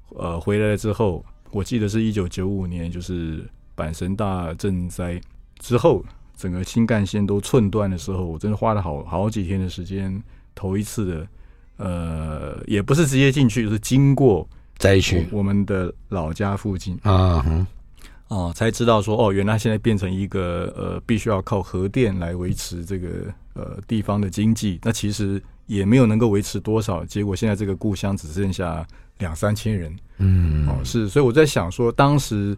[0.10, 3.44] 呃回来了之后，我记得是一九九五年，就是。
[3.74, 5.20] 阪神大震灾
[5.58, 6.04] 之后，
[6.36, 10.22] 整个新干线都寸断的时候，我真的花了好好几天的时间，
[10.54, 11.28] 头一次的，
[11.78, 14.48] 呃，也不是直接进去，就是经过
[14.82, 17.00] 灾区，我们的老家附近。
[17.04, 17.66] 啊，
[18.28, 28.86] 哦，才知道说，哦，原来现在变成一个呃，必须要靠核电来维持这个呃地方的经济，那其实也没有能够维持多少，结果现在这个故乡只剩下
[29.20, 32.58] 两三千人，嗯，哦，是，所以我在想说，当时。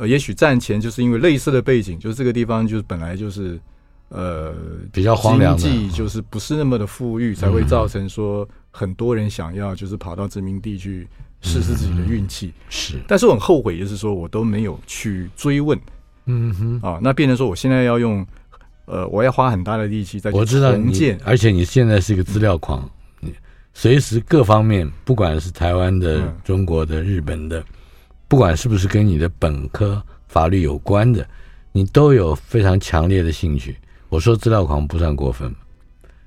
[0.00, 3.58] 呃，也许战前就是因为类似的背景，就是这个地方就是本来就是
[4.10, 4.54] 呃
[4.92, 11.04] 比较荒凉，经济就是不是那么的富裕，才会造成说很多人想要就是跑到殖民地去
[11.40, 12.52] 试试自己的运气。
[12.68, 15.78] 是，但是我很后悔，就是说我都没有去追问。
[16.26, 18.26] 嗯哼，啊，那变成说我现在要用
[18.86, 22.88] 呃，我要花很大的力气再去重建，而且你现在是一个资料狂，
[23.20, 23.32] 你
[23.72, 27.64] 随时各方面，不管是台湾的、中国的、日本的。
[28.30, 31.26] 不管是不是跟你的本科法律有关的，
[31.72, 33.74] 你都有非常强烈的兴趣。
[34.10, 35.50] 我说资料狂不算过分。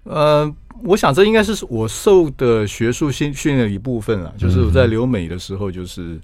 [0.05, 0.51] 呃，
[0.83, 4.33] 我想这应该是我受的学术训训练的一部分了。
[4.37, 6.19] 就是我在留美的时候，就是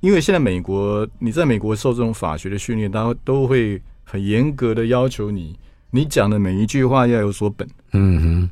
[0.00, 5.56] 因为现在美国你在美国受这种法学的训练，大家都会很严格的要求你，
[5.90, 7.68] 你讲的每一句话要有所本。
[7.92, 8.50] 嗯哼，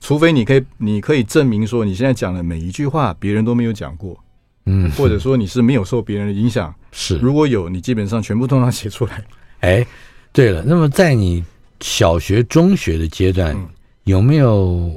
[0.00, 4.18] 除非你可以你可以证明说你现在讲的每一句话别人都没有讲过。
[4.66, 9.22] 嗯，或者说你是没有受别人的影响，是如果有，你基本上全部都能写出来。
[9.60, 9.86] 哎，
[10.32, 11.44] 对了，那么在你
[11.80, 13.68] 小学、中学的阶段，嗯、
[14.04, 14.90] 有没有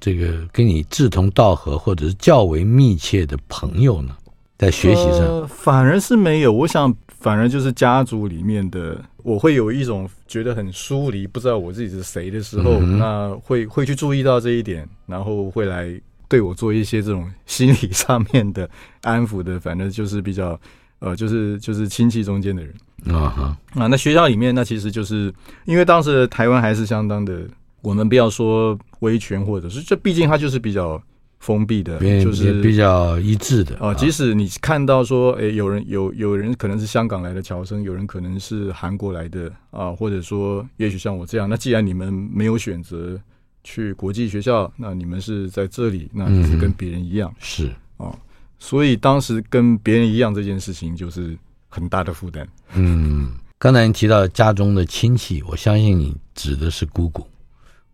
[0.00, 4.16] 这个跟你志同道合或者是较为密切的朋友呢？
[4.56, 6.52] 在学习上，呃、反而是没有。
[6.52, 16.00] 我想，反而就是家族里面的，我会有一种觉得很疏离，不知道我自己是谁的时候，嗯、那会会去注意到这一点，然后会来。
[16.28, 18.66] 对我做一些这种心理上面的
[19.02, 20.58] 安抚的，反正就是比较
[20.98, 22.74] 呃，就是就是亲戚中间的人
[23.14, 23.86] 啊哈啊。
[23.86, 25.30] 那学校里面，那其实就是
[25.66, 27.42] 因为当时台湾还是相当的，
[27.82, 31.02] 我们不要说威权，或者是这毕竟它就是比较
[31.40, 33.92] 封闭的，就是比较一致的啊。
[33.92, 43.20] 即使你看到说，哎，有人有有人可能是香港来的侨生，有人可能是韩国来的啊，或者说也许像我这样，那既然你们没有选择。
[43.64, 47.66] 去国际学校，那你们是在这里，那就是跟别人一样，嗯、是
[47.96, 48.18] 啊、哦，
[48.58, 52.44] 所以当时跟别人一样这件事情就是很大的负担。
[52.74, 57.24] 嗯，刚才你提到家中的亲戚，我相信你指的是姑姑，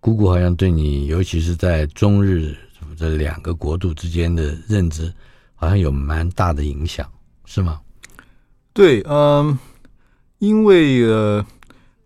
[0.01, 2.57] 姑姑好像对你，尤其是在中日
[2.97, 5.13] 这两个国度之间的认知，
[5.55, 7.07] 好像有蛮大的影响，
[7.45, 7.81] 是吗？
[8.73, 9.59] 对，嗯，
[10.39, 11.45] 因为呃。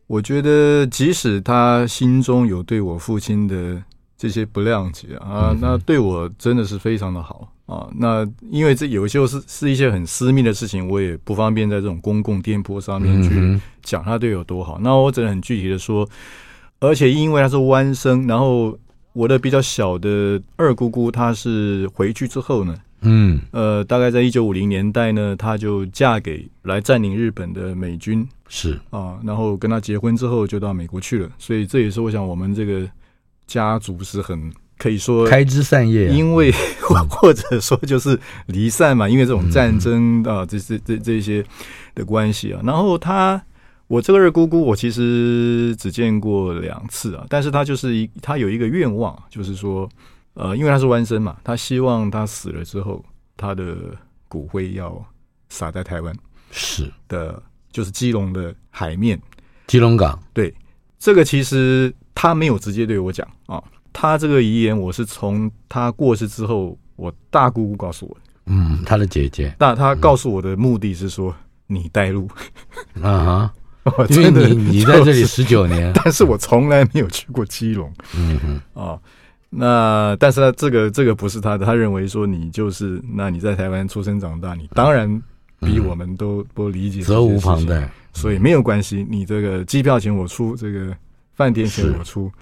[0.08, 3.82] 我觉得，即使他心中有对我父亲的
[4.18, 7.88] 这些不谅解啊，那对我真的是非常的好啊。
[7.96, 14.78] 那因为这有些是是一些很私密的事情，我也不方便在这种公共电波上面去讲他对我多好。
[14.78, 16.06] 那我只能很具体的说，
[16.82, 18.76] 而且因为他是弯生，然后
[19.12, 22.74] 我的比较小的二姑姑，她是回去之后呢。
[23.04, 32.88] 嗯，呃，大概在一九五零年代呢，她就嫁给来占领日本的美军，是啊，然后跟他结婚之后就到美国去了，所以这也是我想我们这个
[33.46, 38.16] 家族是很可以说开枝散叶，因为或 或者说就是
[38.46, 41.44] 离散嘛，因为这种战争啊，这这这这些
[41.96, 42.60] 的关系啊。
[42.64, 43.42] 然后他，
[43.92, 49.86] 我这个二姑姑，我其实只见过两次啊，但是她就是一，她有一个愿望，就是说。
[50.34, 53.04] 呃，因为她是弯身嘛，她希望她死了之后，
[53.36, 53.76] 她的
[54.28, 55.04] 骨灰要
[55.50, 56.16] 撒在台湾，
[56.50, 59.20] 是的，就是基隆的海面，
[59.66, 60.18] 基隆港。
[60.32, 60.54] 对，
[60.98, 68.20] 这个其实她没有直接对我讲啊，她这个遗言我是从她过世之后，我大姑姑告诉我的。
[68.46, 69.54] 嗯，她的姐姐。
[69.58, 71.30] 那她告诉我的目的是说，
[71.68, 72.26] 嗯、你带路
[73.02, 73.54] 啊哈，
[74.10, 77.92] 因为你你在这里十九年， 但是我从来没有去过基隆。
[78.16, 78.38] 嗯
[78.74, 78.98] 哼啊。
[79.54, 85.22] 那但是他这个这个不是他的，他认为说你就是，那你在台湾出生长大，你当然
[85.60, 90.96] 比我们都不理解，责无旁贷，所以没有关系，你这个机票钱我出，这个
[91.34, 92.32] 饭店钱我出，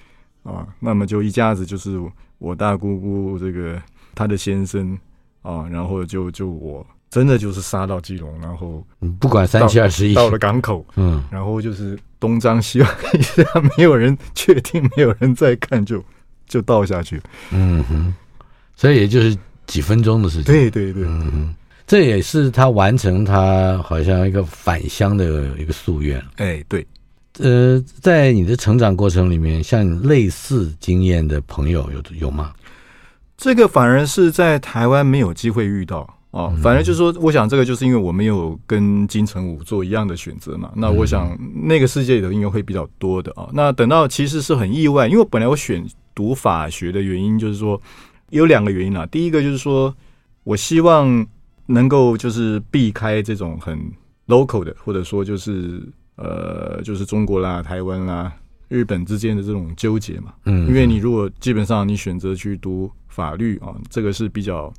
[0.44, 2.00] 啊，那么就一家子就是
[2.38, 3.82] 我大姑姑这个
[4.14, 4.96] 她的先生
[5.42, 8.86] 啊，然后就就我真的就是杀到基隆，然后
[9.18, 13.42] 不管三七二十一，到了港口，嗯，然后就是东张西望一下，
[13.76, 16.02] 没有人确定，没有人在看，就
[16.46, 17.20] 就倒下去，
[17.50, 18.14] 嗯哼，
[18.76, 21.54] 所以也就是几分钟的事情，对对对，嗯哼，
[21.86, 26.86] 这也是他完成他好像一个返乡的一个夙愿，哎，对。
[27.38, 32.52] 呃，在你的成长过程里面，像你类似经验的朋友有有吗？
[33.38, 36.52] 这个反而是在台湾没有机会遇到哦。
[36.62, 40.72] 反正就是说，我想这个就是因为我没有跟金城武做一样的选择嘛。
[40.74, 43.48] 那我想那个世界里头应该会比较多的啊。
[43.52, 47.80] 那等到其实是很意外，因为本来我选读法学的原因就是说
[48.30, 49.06] 有两个原因啊。
[49.06, 49.94] 第一个就是说
[50.44, 51.26] 我希望
[51.66, 53.78] 能够就是避开这种很
[54.26, 55.82] local 的，或者说就是。
[56.16, 58.30] 呃，就是中国啦、台湾啦、
[58.68, 64.70] 日本之间的这种纠结嘛，嗯，因为你如果基本上你选择去读法律啊，这个是比较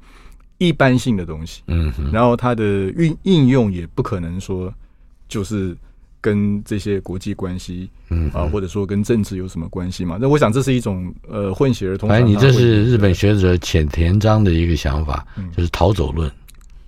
[0.62, 4.72] 一般性的东西，嗯，然后它的运应用也不可能说
[5.28, 5.76] 就是
[6.22, 10.20] 跟这些国际关系，嗯啊，或者说跟政治有什么关系嘛？
[10.22, 12.08] 那我想这是一种呃混血儿童。
[12.08, 15.26] 反正你这是日本学者浅田章的一个想法，
[15.58, 16.32] 就是逃走论。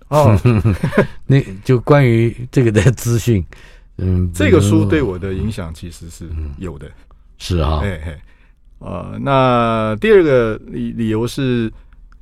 [0.10, 0.40] 哦，
[1.26, 3.44] 那就关于这个的资讯。
[3.98, 6.94] 嗯，这个书对我的影响其实是有的，嗯、
[7.40, 8.16] 是啊，嘿嘿，
[8.78, 11.72] 呃，那第二个理理由是，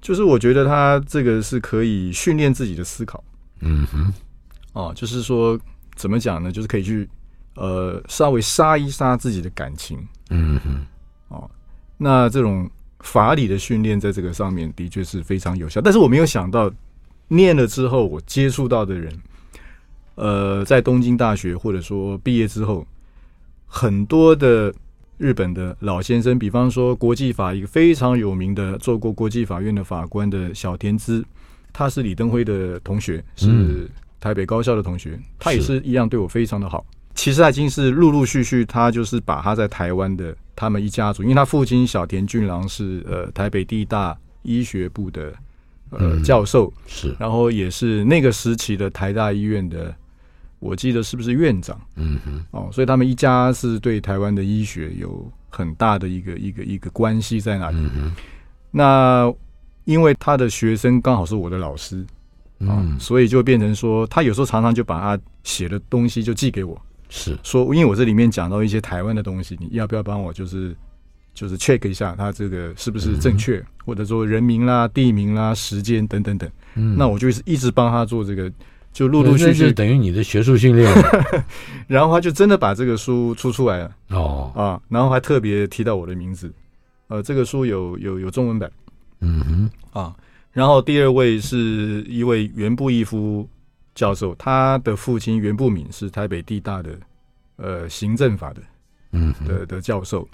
[0.02, 3.24] 就是我觉得他这个是可以训练自己的思考，
[3.60, 4.12] 嗯哼，
[4.74, 5.60] 哦，就是说
[5.96, 6.52] 怎么讲呢？
[6.52, 7.08] 就是可以去
[7.56, 9.98] 呃稍微杀一杀自己的感情，
[10.30, 10.86] 嗯哼，
[11.30, 11.50] 哦，
[11.98, 12.70] 那这种
[13.02, 16.72] 法理的训练在这个上面的确是非常有效，但是我没有想到
[17.28, 19.14] 念了之后，我接触到的人。
[20.16, 22.86] 呃，在东京大学或者说毕业之后，
[23.66, 24.72] 很多的
[25.22, 31.24] 日本的老先生，比方说国际法一个非常有名的做过国际法院的法官的小田资，
[31.72, 33.88] 他是李登辉的同学，是
[34.20, 36.84] 台北高校的同学，嗯、他也是一样对我非常的好。
[37.14, 45.32] 其实他已经是陆陆续续，他就是把他在台湾的他们一家族，因为他父亲小田俊郎是呃台北地大医学部的
[45.92, 49.94] 呃教授，是，然后也是那个时期的台大医院的。
[50.62, 51.76] 我记得是不是院长？
[51.96, 57.78] 嗯哼，哦，所以他们一家是对台湾的医学有很大的一个一个一个关系在那里。
[58.70, 59.34] 那
[59.86, 62.06] 因为他的学生刚好是我的老师，
[62.60, 70.76] 嗯，所以就变成说，他有时候常常就把他写的东西就寄给我，是说，因为我这里面讲到一些台湾的东西，你要不要帮我就是
[71.34, 76.48] 就是 check 一下他这个是不是正确，嗯、或者说人名啦、地名啦、时间等等等。
[76.76, 78.52] 嗯，那我就是一直帮他做这个。
[78.94, 80.92] 就陆陆续续等于你的学术训练，
[81.88, 83.92] 然后他就真的把这个书出出来了。
[84.10, 84.52] 哦。
[84.56, 86.52] 啊，然后还特别提到我的名字，
[87.08, 88.72] 呃，这个书有有有中文版，
[89.22, 89.72] 嗯哼。
[90.02, 90.16] 啊，
[90.52, 93.48] 然后第二位是一位袁布义夫
[93.96, 96.92] 教授，他的父亲袁布敏是台北地大的
[97.56, 98.62] 呃行政法的
[99.14, 100.28] 嗯的的教授。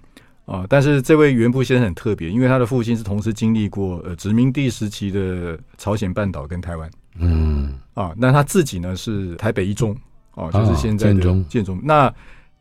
[0.46, 6.90] 啊，但是这位袁布先生很特别，因为他的父亲是同时经历过呃殖民地时期的朝鲜半岛跟台湾。
[7.20, 9.96] 嗯啊，那他自己呢是台北一中
[10.36, 11.46] 哦，就是现在的建中。
[11.50, 12.14] 建中，那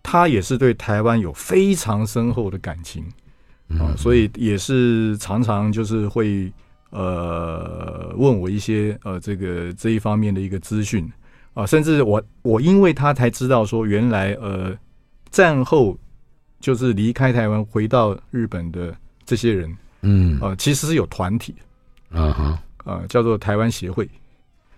[0.02, 3.04] 他也是对台湾有非常深厚的感情
[3.78, 6.50] 啊，所以也是常常就是会
[6.90, 11.06] 呃问我一些呃这个这一方面的一个资讯
[11.54, 14.72] 啊，甚至我我因为他才知道说原来呃
[15.30, 15.98] 战后
[16.60, 18.94] 就是离开台湾回到日本的
[19.26, 21.54] 这些人，嗯啊，其实是有团体
[22.10, 24.08] 啊哈啊叫做台湾协会。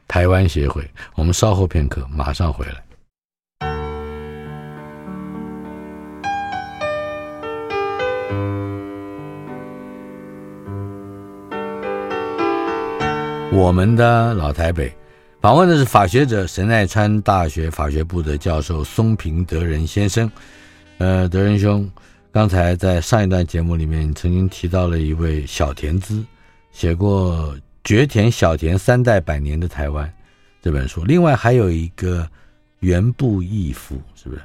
[0.09, 0.83] 台湾协会，
[1.15, 2.83] 我们稍后片刻，马上回来。
[13.53, 14.91] 我们的老台北，
[15.43, 20.31] 访问的是法学者神奈川大学法学部的教授松平德仁先生。
[20.97, 21.89] 呃，德仁兄，
[22.33, 26.25] 刚才在上一段节目里面曾经提到了一位小田资，
[26.73, 27.55] 写过。
[27.85, 30.13] 绝田小田三代百年的台湾
[30.61, 32.29] 这本书，另外还有一个
[32.81, 34.43] 原部义夫，是不是？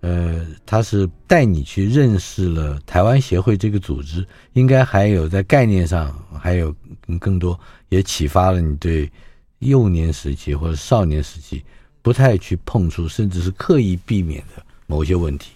[0.00, 6.74] 呃，他是带你去认识了台湾协会这个组织，应该还有在概念上还有
[7.18, 7.58] 更多，
[7.88, 9.10] 也启发了你对
[9.60, 11.64] 幼年时期或者少年时期
[12.02, 15.52] 不太去碰触，甚至是刻意避免的某些问题。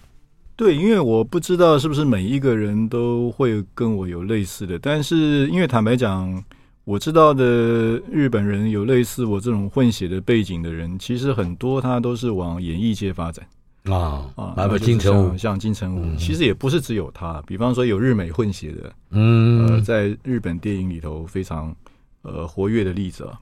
[0.55, 6.43] 对，因为我不知道是不是每一个人都会跟我有类似的，但是因为坦白讲。
[6.89, 13.47] 我知道的日本人有类似我这种混血的背景的人，其实很多他都是往演艺界发展。
[13.83, 21.75] 啊啊，包括金城武，像金城武，嗯、其实也不是只有他，比方说有日美混血的，嗯，呃，在日本电影里头非常
[22.23, 23.39] 呃活跃的例子啊。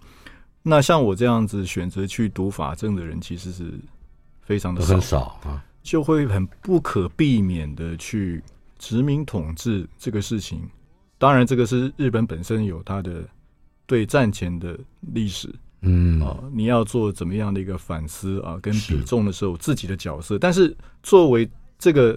[0.62, 3.72] 那像我这样子选择去读法政的人，其实是
[4.42, 8.44] 非常的少，很少啊，就会很不可避免的去
[8.78, 10.60] 殖民统治这个事情。
[11.18, 13.28] 当然，这个是日本本身有它的
[13.88, 14.78] 对战前的
[15.14, 15.50] 历史，
[15.82, 20.38] 嗯啊，你要做怎么样的一个反思啊，跟比重的时候自己的角色。
[20.38, 22.16] 但是作为这个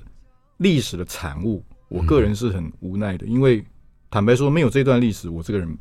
[0.58, 3.64] 历史的产物，我个人是很无奈的，因为
[4.10, 5.78] 坦白说，没有这段历史，我这个人。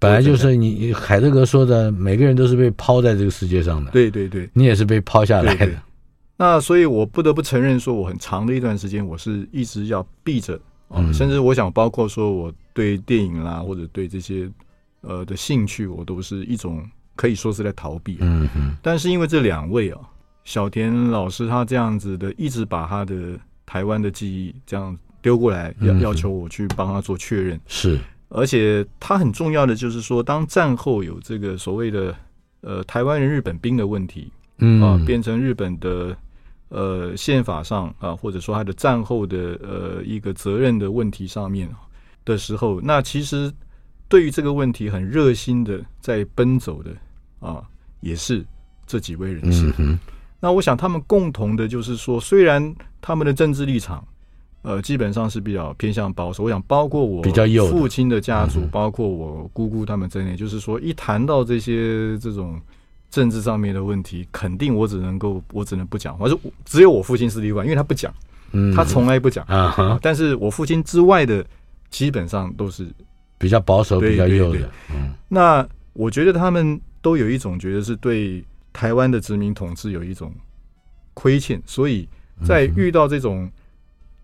[0.00, 3.90] 本来就是你海德格说的，每个人都是被抛在这个世界上的。
[3.90, 5.66] 对对对，你也是被抛下来的。
[5.66, 5.78] 对对。
[6.36, 10.54] 那所以，我不得不承认，说我很长的一段时间，我是一直要避着
[10.86, 14.48] 啊，嗯、甚至我想，包括说我对电影啦，或者对这些
[15.02, 16.84] 呃的兴趣，我都是一种
[17.16, 18.18] 可以说是在逃避。
[18.20, 18.76] 嗯哼。
[18.82, 20.00] 但是因为这两位啊，
[20.44, 27.60] 小田老师他这样子的，一直把他的台湾的记忆这样丢过来，要要求我去帮他做确认。
[27.66, 27.98] 是。
[28.30, 32.14] 而且他很重要的就是说，当战后有这个所谓的
[32.60, 36.14] 呃台湾人日本兵的问题，嗯啊，变成日本的
[36.68, 41.66] 呃宪法上啊，或者说他的战后的呃一个责任的问题上面
[42.26, 43.50] 的时候，那其实
[44.08, 46.90] 对于这个问题很热心的在奔走的
[47.40, 47.62] 啊，
[48.00, 48.44] 也是
[48.86, 49.72] 这几位人士。
[49.78, 49.98] 嗯、
[50.40, 54.04] 那我想他们共同的就是说，虽然他们的政治立场。
[54.62, 56.42] 呃，基本上是比较偏向保守。
[56.42, 57.22] 我想，包括我
[57.70, 62.60] 父亲的家族，包括我姑姑他们在内，就是说，一谈到这些这种
[63.08, 66.18] 政治上面的问题，肯定我只能够，我只能不讲。
[66.18, 68.12] 我说，只有我父亲是例外，因为他不讲，
[68.74, 69.96] 他从来不讲啊。
[70.02, 71.46] 但是我父亲之外的，
[71.88, 72.84] 基本上都是
[73.38, 74.70] 比较保守、比较右的。
[74.90, 80.34] 嗯，那我觉得他们都有一种觉得是对台湾的殖民统治有一种
[81.14, 82.08] 亏欠，所以
[82.44, 83.50] 在遇到这种。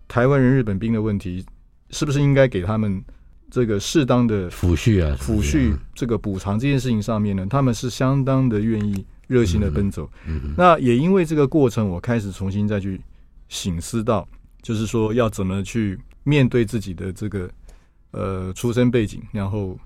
[0.07, 1.43] 台湾人日本兵的问题，
[1.89, 3.03] 是不是应该给他们
[3.49, 5.17] 这个适当的抚恤啊？
[5.19, 10.07] 抚恤这个补偿这件事情上面呢，他们是相当的愿意热心的奔走。
[10.55, 13.01] 那也因为这个过程，我开始重新再去
[13.49, 14.29] 醒思到，
[14.61, 17.49] 就是说要怎么去面对自己的这个
[18.15, 19.77] 呃出生背景，然后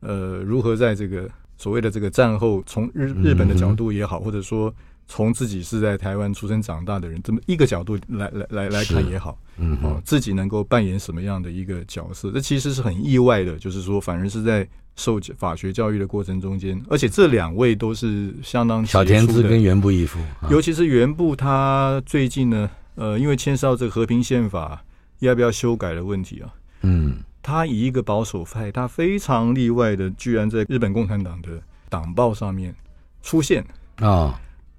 [0.00, 4.74] 呃如何在这个所谓的这个战后，从日日本的角度也好，或者说。
[5.06, 13.58] 从自己是在台湾出生长大的人这么一个角度来来来来看也好，嗯，哦，自己能够扮演什么样的一个角色，这其实是很意外的。
[13.58, 14.66] 就是说，反而是在
[14.96, 20.18] 受法学教育的过程中间，而且这两位都是相当小田资跟原部一夫，
[20.48, 24.82] 尤其是原部他最近呢，呃，因为牵涉到这个和平宪法
[25.18, 26.48] 要不要修改的问题啊，
[26.80, 32.74] 嗯，他以一个保守派，他非常例外的，居然在日本共产党的党报上面
[33.22, 33.62] 出现
[33.96, 34.08] 啊。
[34.08, 34.34] 哦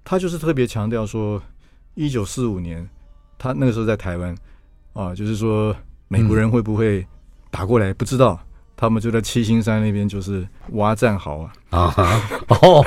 [0.07, 1.41] 他就是特别强调说，
[1.95, 2.87] 一九四五年，
[3.39, 4.35] 他那个时候在台湾
[4.93, 5.75] 啊，就是说
[6.07, 7.03] 美国人会不会
[7.49, 8.39] 打过来，不知道。
[8.77, 12.21] 他们就在七星山那边，就是挖战壕啊啊！
[12.61, 12.83] 哦，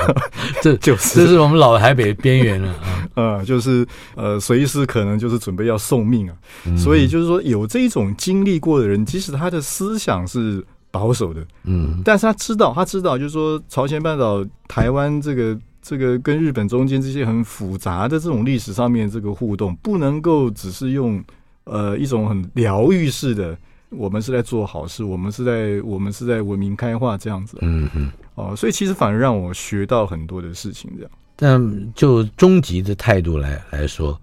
[0.61, 3.85] 这 就是这是我们老台北边缘了啊， 呃，就是
[4.15, 6.35] 呃，随时可能就是准备要送命啊。
[6.77, 15.57] 所以就是说，有这种经历过的人，即使他的思想是保守的，嗯，但是他知道，他知道，就是说朝鲜半岛、台湾这个。
[15.81, 21.23] 这个跟日本中间这些很复杂的这种历史上面这个互动，不能够只是用
[21.63, 23.57] 呃一种很疗愈式的，
[23.89, 31.11] 我们是在做好事，我们是在我们是在文明开化这样子，嗯嗯，哦，所以其实反而让我学到很多的事情，这样。
[31.35, 34.19] 但就终极的态度来来说，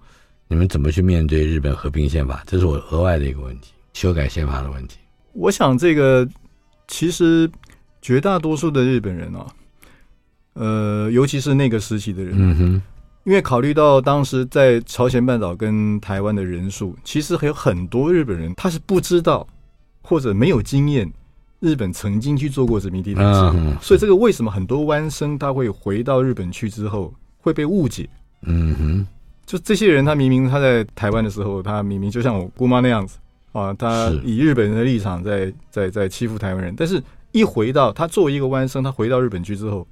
[0.48, 2.42] 你们怎么去面对日本和平宪法？
[2.46, 4.98] 这是我额外的一个问题，修改宪法的问题。
[5.32, 6.28] 我想这个
[6.86, 7.50] 其实
[8.00, 9.46] 绝大多数的日本人啊。
[10.54, 12.82] 呃，尤其是那个时期的人，嗯哼，
[13.24, 19.46] 因为考虑到当时在朝鲜半岛跟台湾的人数，其实还有很多日本人他是不知道
[20.06, 21.10] 或者没有经验，
[21.60, 28.08] 日本曾经去做过殖民地统治，嗯，所以这个为什么很多湾生他会回到日本去之后会被误解？
[28.42, 29.06] 嗯哼，
[29.44, 33.18] 就这些人，他明明他在台湾的时候，他明明就像我姑妈那样子
[33.52, 37.02] 啊，他以日本人的立场在在在欺负台湾人，但是
[37.32, 39.86] 一回到他作为一个湾生，他回到日本去之后。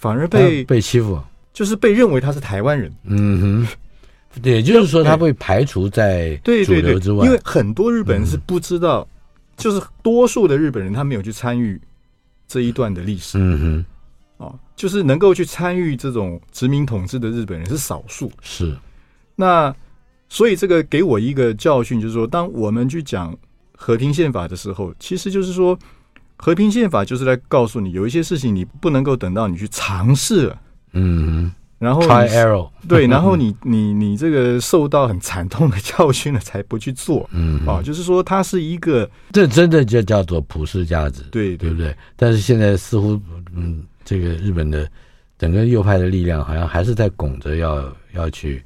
[0.00, 1.20] 反而被被欺负，
[1.52, 2.88] 就是被认为他是台湾人。
[3.02, 7.26] 嗯哼，也就是说他被排除在主流之外。
[7.26, 9.04] 因为很多日本人是不知道，
[9.58, 11.78] 就是多数的日本人他没有去参与
[12.46, 13.36] 这一段的历史。
[13.38, 13.84] 嗯
[14.38, 18.32] 哼，啊，就是能够去参与这种殖民统治的日本人是少数。
[18.40, 18.74] 是，
[19.36, 19.74] 那
[20.30, 23.36] 所以这个给我一个教训，就是说，当我们去讲
[23.76, 25.78] 和平宪法的时候，其实就是说。
[26.40, 37.28] 和平宪法就是来告诉你，有一些事情你不能够等到你去尝试了，嗯，然后 try error 对，然后你你你这个受到很惨痛的教训了，才不去做。
[37.32, 41.96] 嗯啊，就是说它是一个，这真的就叫做普世价值，对对不对？
[42.16, 43.20] 但是现在似乎，
[43.54, 44.90] 嗯，这个日本的
[45.38, 48.60] 整个右派的力量好像还是在拱着要要去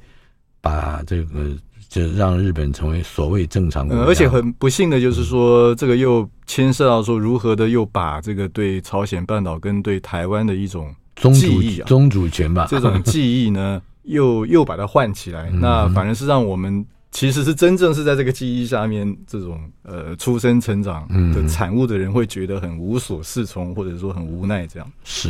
[0.59, 1.55] 把这个，
[1.89, 4.03] 就让日本成为所谓正常国家。
[4.05, 10.91] 而且很不幸的就是说，这个又牵涉到说如何的又把这个对朝鲜半岛跟对台湾的一种。
[11.15, 24.65] 宗主宗主权吧，这种记忆呢， 又又把它唤起来，那反而是让我们其实是真正是在这个记忆下面，这种呃出生成长的产物的人会觉得很无所适从，或者说很无奈。
[24.65, 24.91] 这样。
[25.03, 25.29] 是。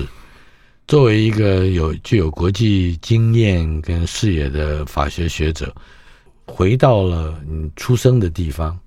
[0.87, 5.73] 作为一个有具有国际经验跟视野的法学学者，
[6.45, 8.77] 回到了你出生的地方，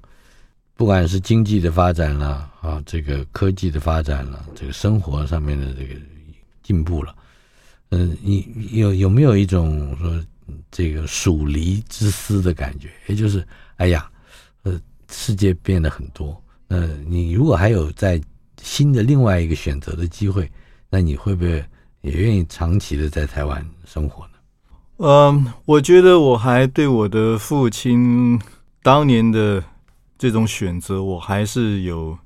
[0.74, 5.94] 不管是经济的发展了啊，这个科技的发展了，这个生活上面的这个。
[6.66, 7.14] 进步了，
[7.90, 10.20] 嗯，你有有没有一种说
[10.72, 12.88] 这个疏离之思的感觉？
[13.06, 13.46] 也就是，
[13.76, 14.10] 哎呀，
[14.64, 18.20] 呃，世界变得很多，那你如果还有在
[18.60, 20.50] 新的另外一个选择的机会，
[20.90, 21.64] 那你会不会
[22.00, 24.32] 也愿意长期的在台湾生活呢？
[24.98, 28.40] 嗯，我觉得我还对我的父亲
[28.82, 29.62] 当年的
[30.18, 32.18] 这种选择，我还是有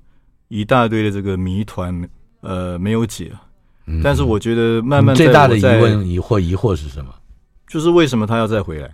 [0.49, 2.09] 一大堆的这个谜团，
[2.41, 3.31] 呃，没有解。
[4.03, 7.15] 但是我觉得，慢慢最大的疑问、疑惑、疑惑是什么？
[7.67, 8.91] 就是为什么他要再回来？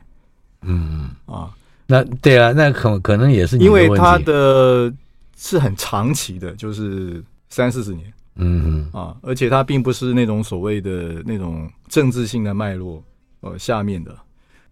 [0.63, 1.51] 嗯啊，
[1.87, 4.93] 那对啊，那可可能也是因为他的
[5.37, 8.13] 是很长期的，就是三四十年。
[8.37, 13.03] 嗯嗯啊，而且他并不是那种所谓的那种政治性的脉络
[13.41, 14.15] 呃下面的。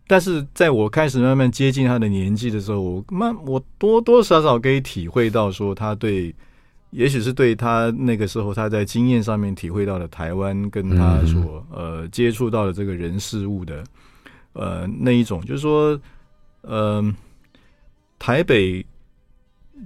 [0.06, 6.34] 但是在我开始慢慢接近他的年纪的时候，我慢我多多少少可以体会到说他对。
[6.94, 13.82] 也许是对他那个时候他在经验上面体会到的台湾跟他所呃接触到的这个人事物的
[14.52, 16.00] 呃那一种，就是说，
[16.62, 17.12] 嗯，
[18.16, 18.86] 台北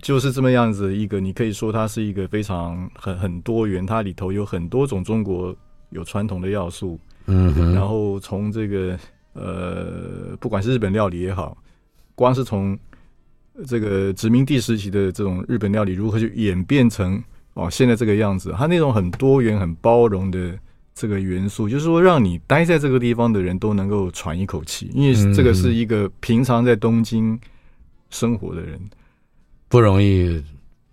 [0.02, 5.56] 就是这么样子一个，你可以说它是一个非常很很多元，它里头有很多种中国
[5.88, 8.98] 有传统的要素，嗯，然后从这个
[9.32, 11.56] 呃不管是日本料理也好，
[12.14, 12.78] 光是从。
[13.66, 17.22] 这个殖民地时期的这种日本料理如何去演变成
[17.54, 18.54] 哦现在这个样子？
[18.56, 20.58] 它那种很多元、很包容的
[20.94, 27.38] 这个元素，就是说让你待在这个地方的人都能够喘一口气，因为这个是一个平常在东京
[28.10, 28.78] 生活的人
[29.68, 30.42] 不容易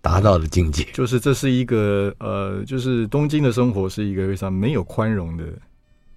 [0.00, 0.84] 达到的境界。
[0.92, 5.44] 就是这是一个呃，就是东京的生活是一个非常没有宽容的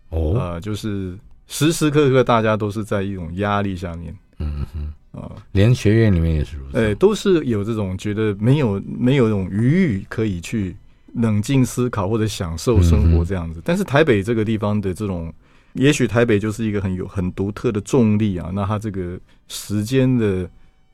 [0.10, 4.16] 哦，呃，就是时时刻刻大家都是在一种压力下面。
[4.40, 4.94] 嗯哼。
[5.12, 6.78] 啊，连学院里面也是如此。
[6.78, 10.76] 哎，都是有这种觉得没有没有这种余裕可以去
[11.16, 13.60] 冷静思考或者享受生活这样子。
[13.66, 15.34] 但是台北这个地方的这种，
[15.74, 18.52] 也许台北就是一个很有很独特的重力啊。
[18.54, 20.48] 那它这个时间的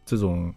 [0.06, 0.54] 这种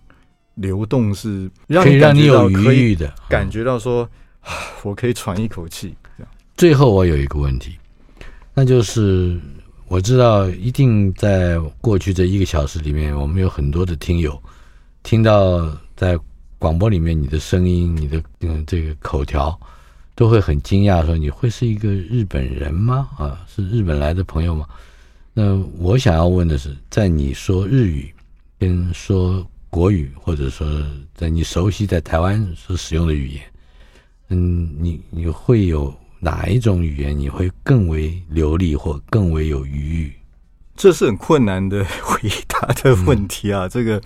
[0.55, 4.09] 流动是让你让你有余裕的，感觉到说，
[4.85, 5.97] 我可以喘一口气。
[6.17, 6.33] 这样。
[6.57, 7.77] 最后我有一个问题，
[8.55, 9.41] 那就是。
[9.89, 14.41] 我知道，一定在过去这一个小时里面，我们有很多的听友
[15.03, 16.19] 听到在
[16.59, 19.59] 广播里面你的声音、你的嗯这个口条，
[20.15, 23.09] 都会很惊讶，说你会是一个日本人吗？
[23.17, 24.67] 啊，是日本来的朋友吗？
[25.33, 28.13] 那我想要问的是，在你说日语
[28.59, 30.67] 跟说国语，或者说
[31.15, 33.43] 在你熟悉在台湾所使用的语言，
[34.29, 35.95] 嗯，你你会有？
[36.21, 40.13] 哪一种语言你会更为流利或更为有余裕？
[40.77, 43.67] 这是很困难的回答的问题啊！
[43.67, 44.01] 嗯、这个，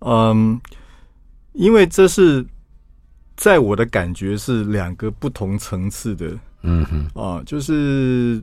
[0.00, 0.60] 嗯，
[1.52, 2.44] 因为这是
[3.36, 6.38] 在我的感觉是两个不同层次的。
[6.62, 8.42] 嗯哼，啊，就是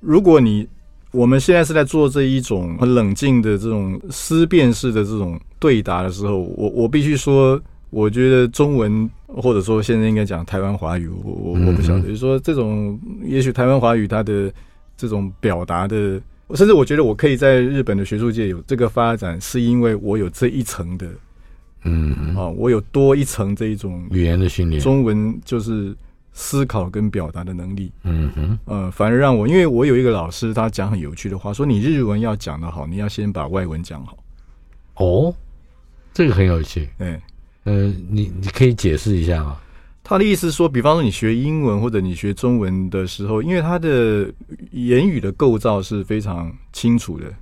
[0.00, 0.68] 如果你
[1.10, 7.60] 我们现在是在做这一种很冷静的这种思辨式的这种对答的时候，我我必须说。
[7.94, 14.52] 我觉得中文，或者说现在应该讲台湾华语，我我我不晓得，就是说这种，也许台湾华语它的
[14.96, 16.20] 这种表达的，
[16.54, 21.08] 甚至我觉得我可以在日本的学术界有这个发展，是因为我有这一层的，
[21.84, 25.96] 嗯啊，我有多一层这一种语言的训练，中文就是
[26.32, 34.16] 思考跟表达的能力，嗯哼，呃，反而让我，因为我有一个老师，他讲很有趣的话，说你日文要讲得好，你要先把外文讲好。
[34.96, 35.34] 哦，
[36.12, 37.18] 这个很有趣，对。
[37.64, 39.58] 呃，你你可以解释一下吗？
[40.04, 44.28] 他的意思说，比方说你学英文或者你学中文的时候，因为他的
[44.72, 47.32] 言语的构造是非常清楚的，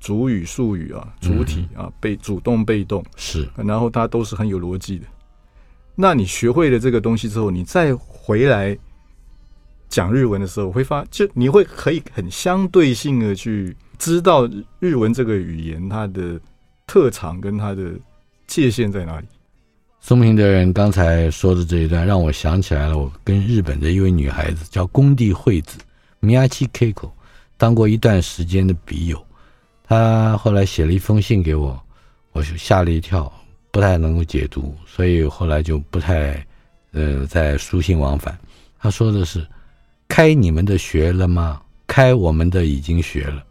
[0.00, 5.04] 主语、术语啊，主体啊，被主动、被动是，然后它都是很有逻辑的。
[5.94, 8.76] 那你学会了这个东西之后，你再回来
[9.90, 14.48] 讲日文的时候，我会发就你会可以很相对性的去知道
[14.80, 16.40] 日文这个语言它的
[16.86, 17.92] 特长跟它的
[18.46, 19.26] 界限在哪里。
[20.08, 25.76] 松平德人刚才说的这一段，让我想起来了，我跟日本的一位女孩子叫宫地惠子
[26.22, 27.10] （Miyachi Keiko）
[27.58, 29.22] 当过一段时间的笔友。
[29.84, 31.78] 她后来写了一封信给我，
[32.32, 33.30] 我就吓了一跳，
[33.70, 36.42] 不太能够解读，所以后来就不太
[36.92, 38.34] 呃再书信往返。
[38.78, 39.46] 她说的是
[40.08, 41.60] ：“开你们的学了吗？
[41.86, 43.44] 开我们的已经学了。”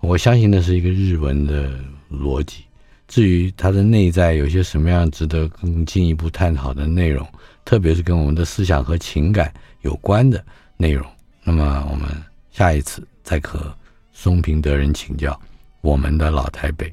[0.00, 1.78] 我相信那是一个日文的
[2.10, 2.63] 逻辑。
[3.06, 7.26] 至于它的内在有些什么样值得更进一步探讨的内容，
[7.64, 9.52] 特别是跟我们的思想和情感
[9.82, 10.42] 有关的
[10.76, 11.06] 内容，
[11.42, 12.08] 那么我们
[12.50, 13.72] 下一次再和
[14.12, 15.38] 松平德人请教
[15.80, 16.92] 我们的老台北。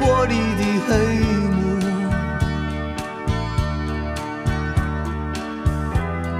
[0.00, 0.90] 玻璃的黑
[1.54, 1.58] 幕，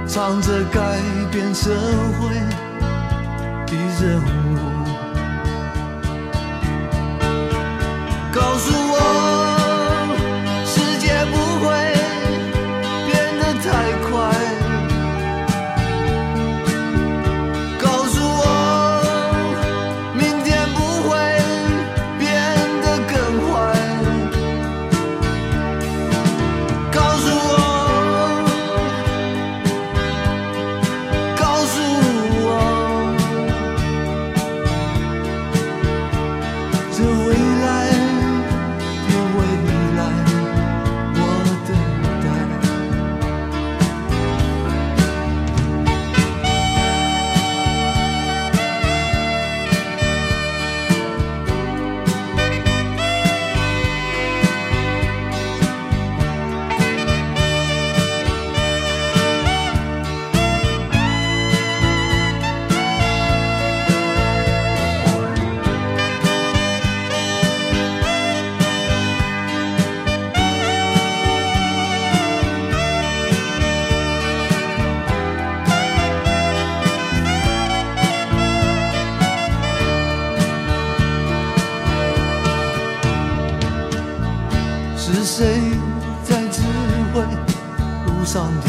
[0.07, 0.77] 藏着改
[1.31, 1.69] 变社
[2.19, 2.21] 会
[3.67, 4.48] 的任务，
[85.39, 85.45] 谁
[86.21, 86.61] 在指
[87.13, 87.21] 挥？
[88.05, 88.68] 路上的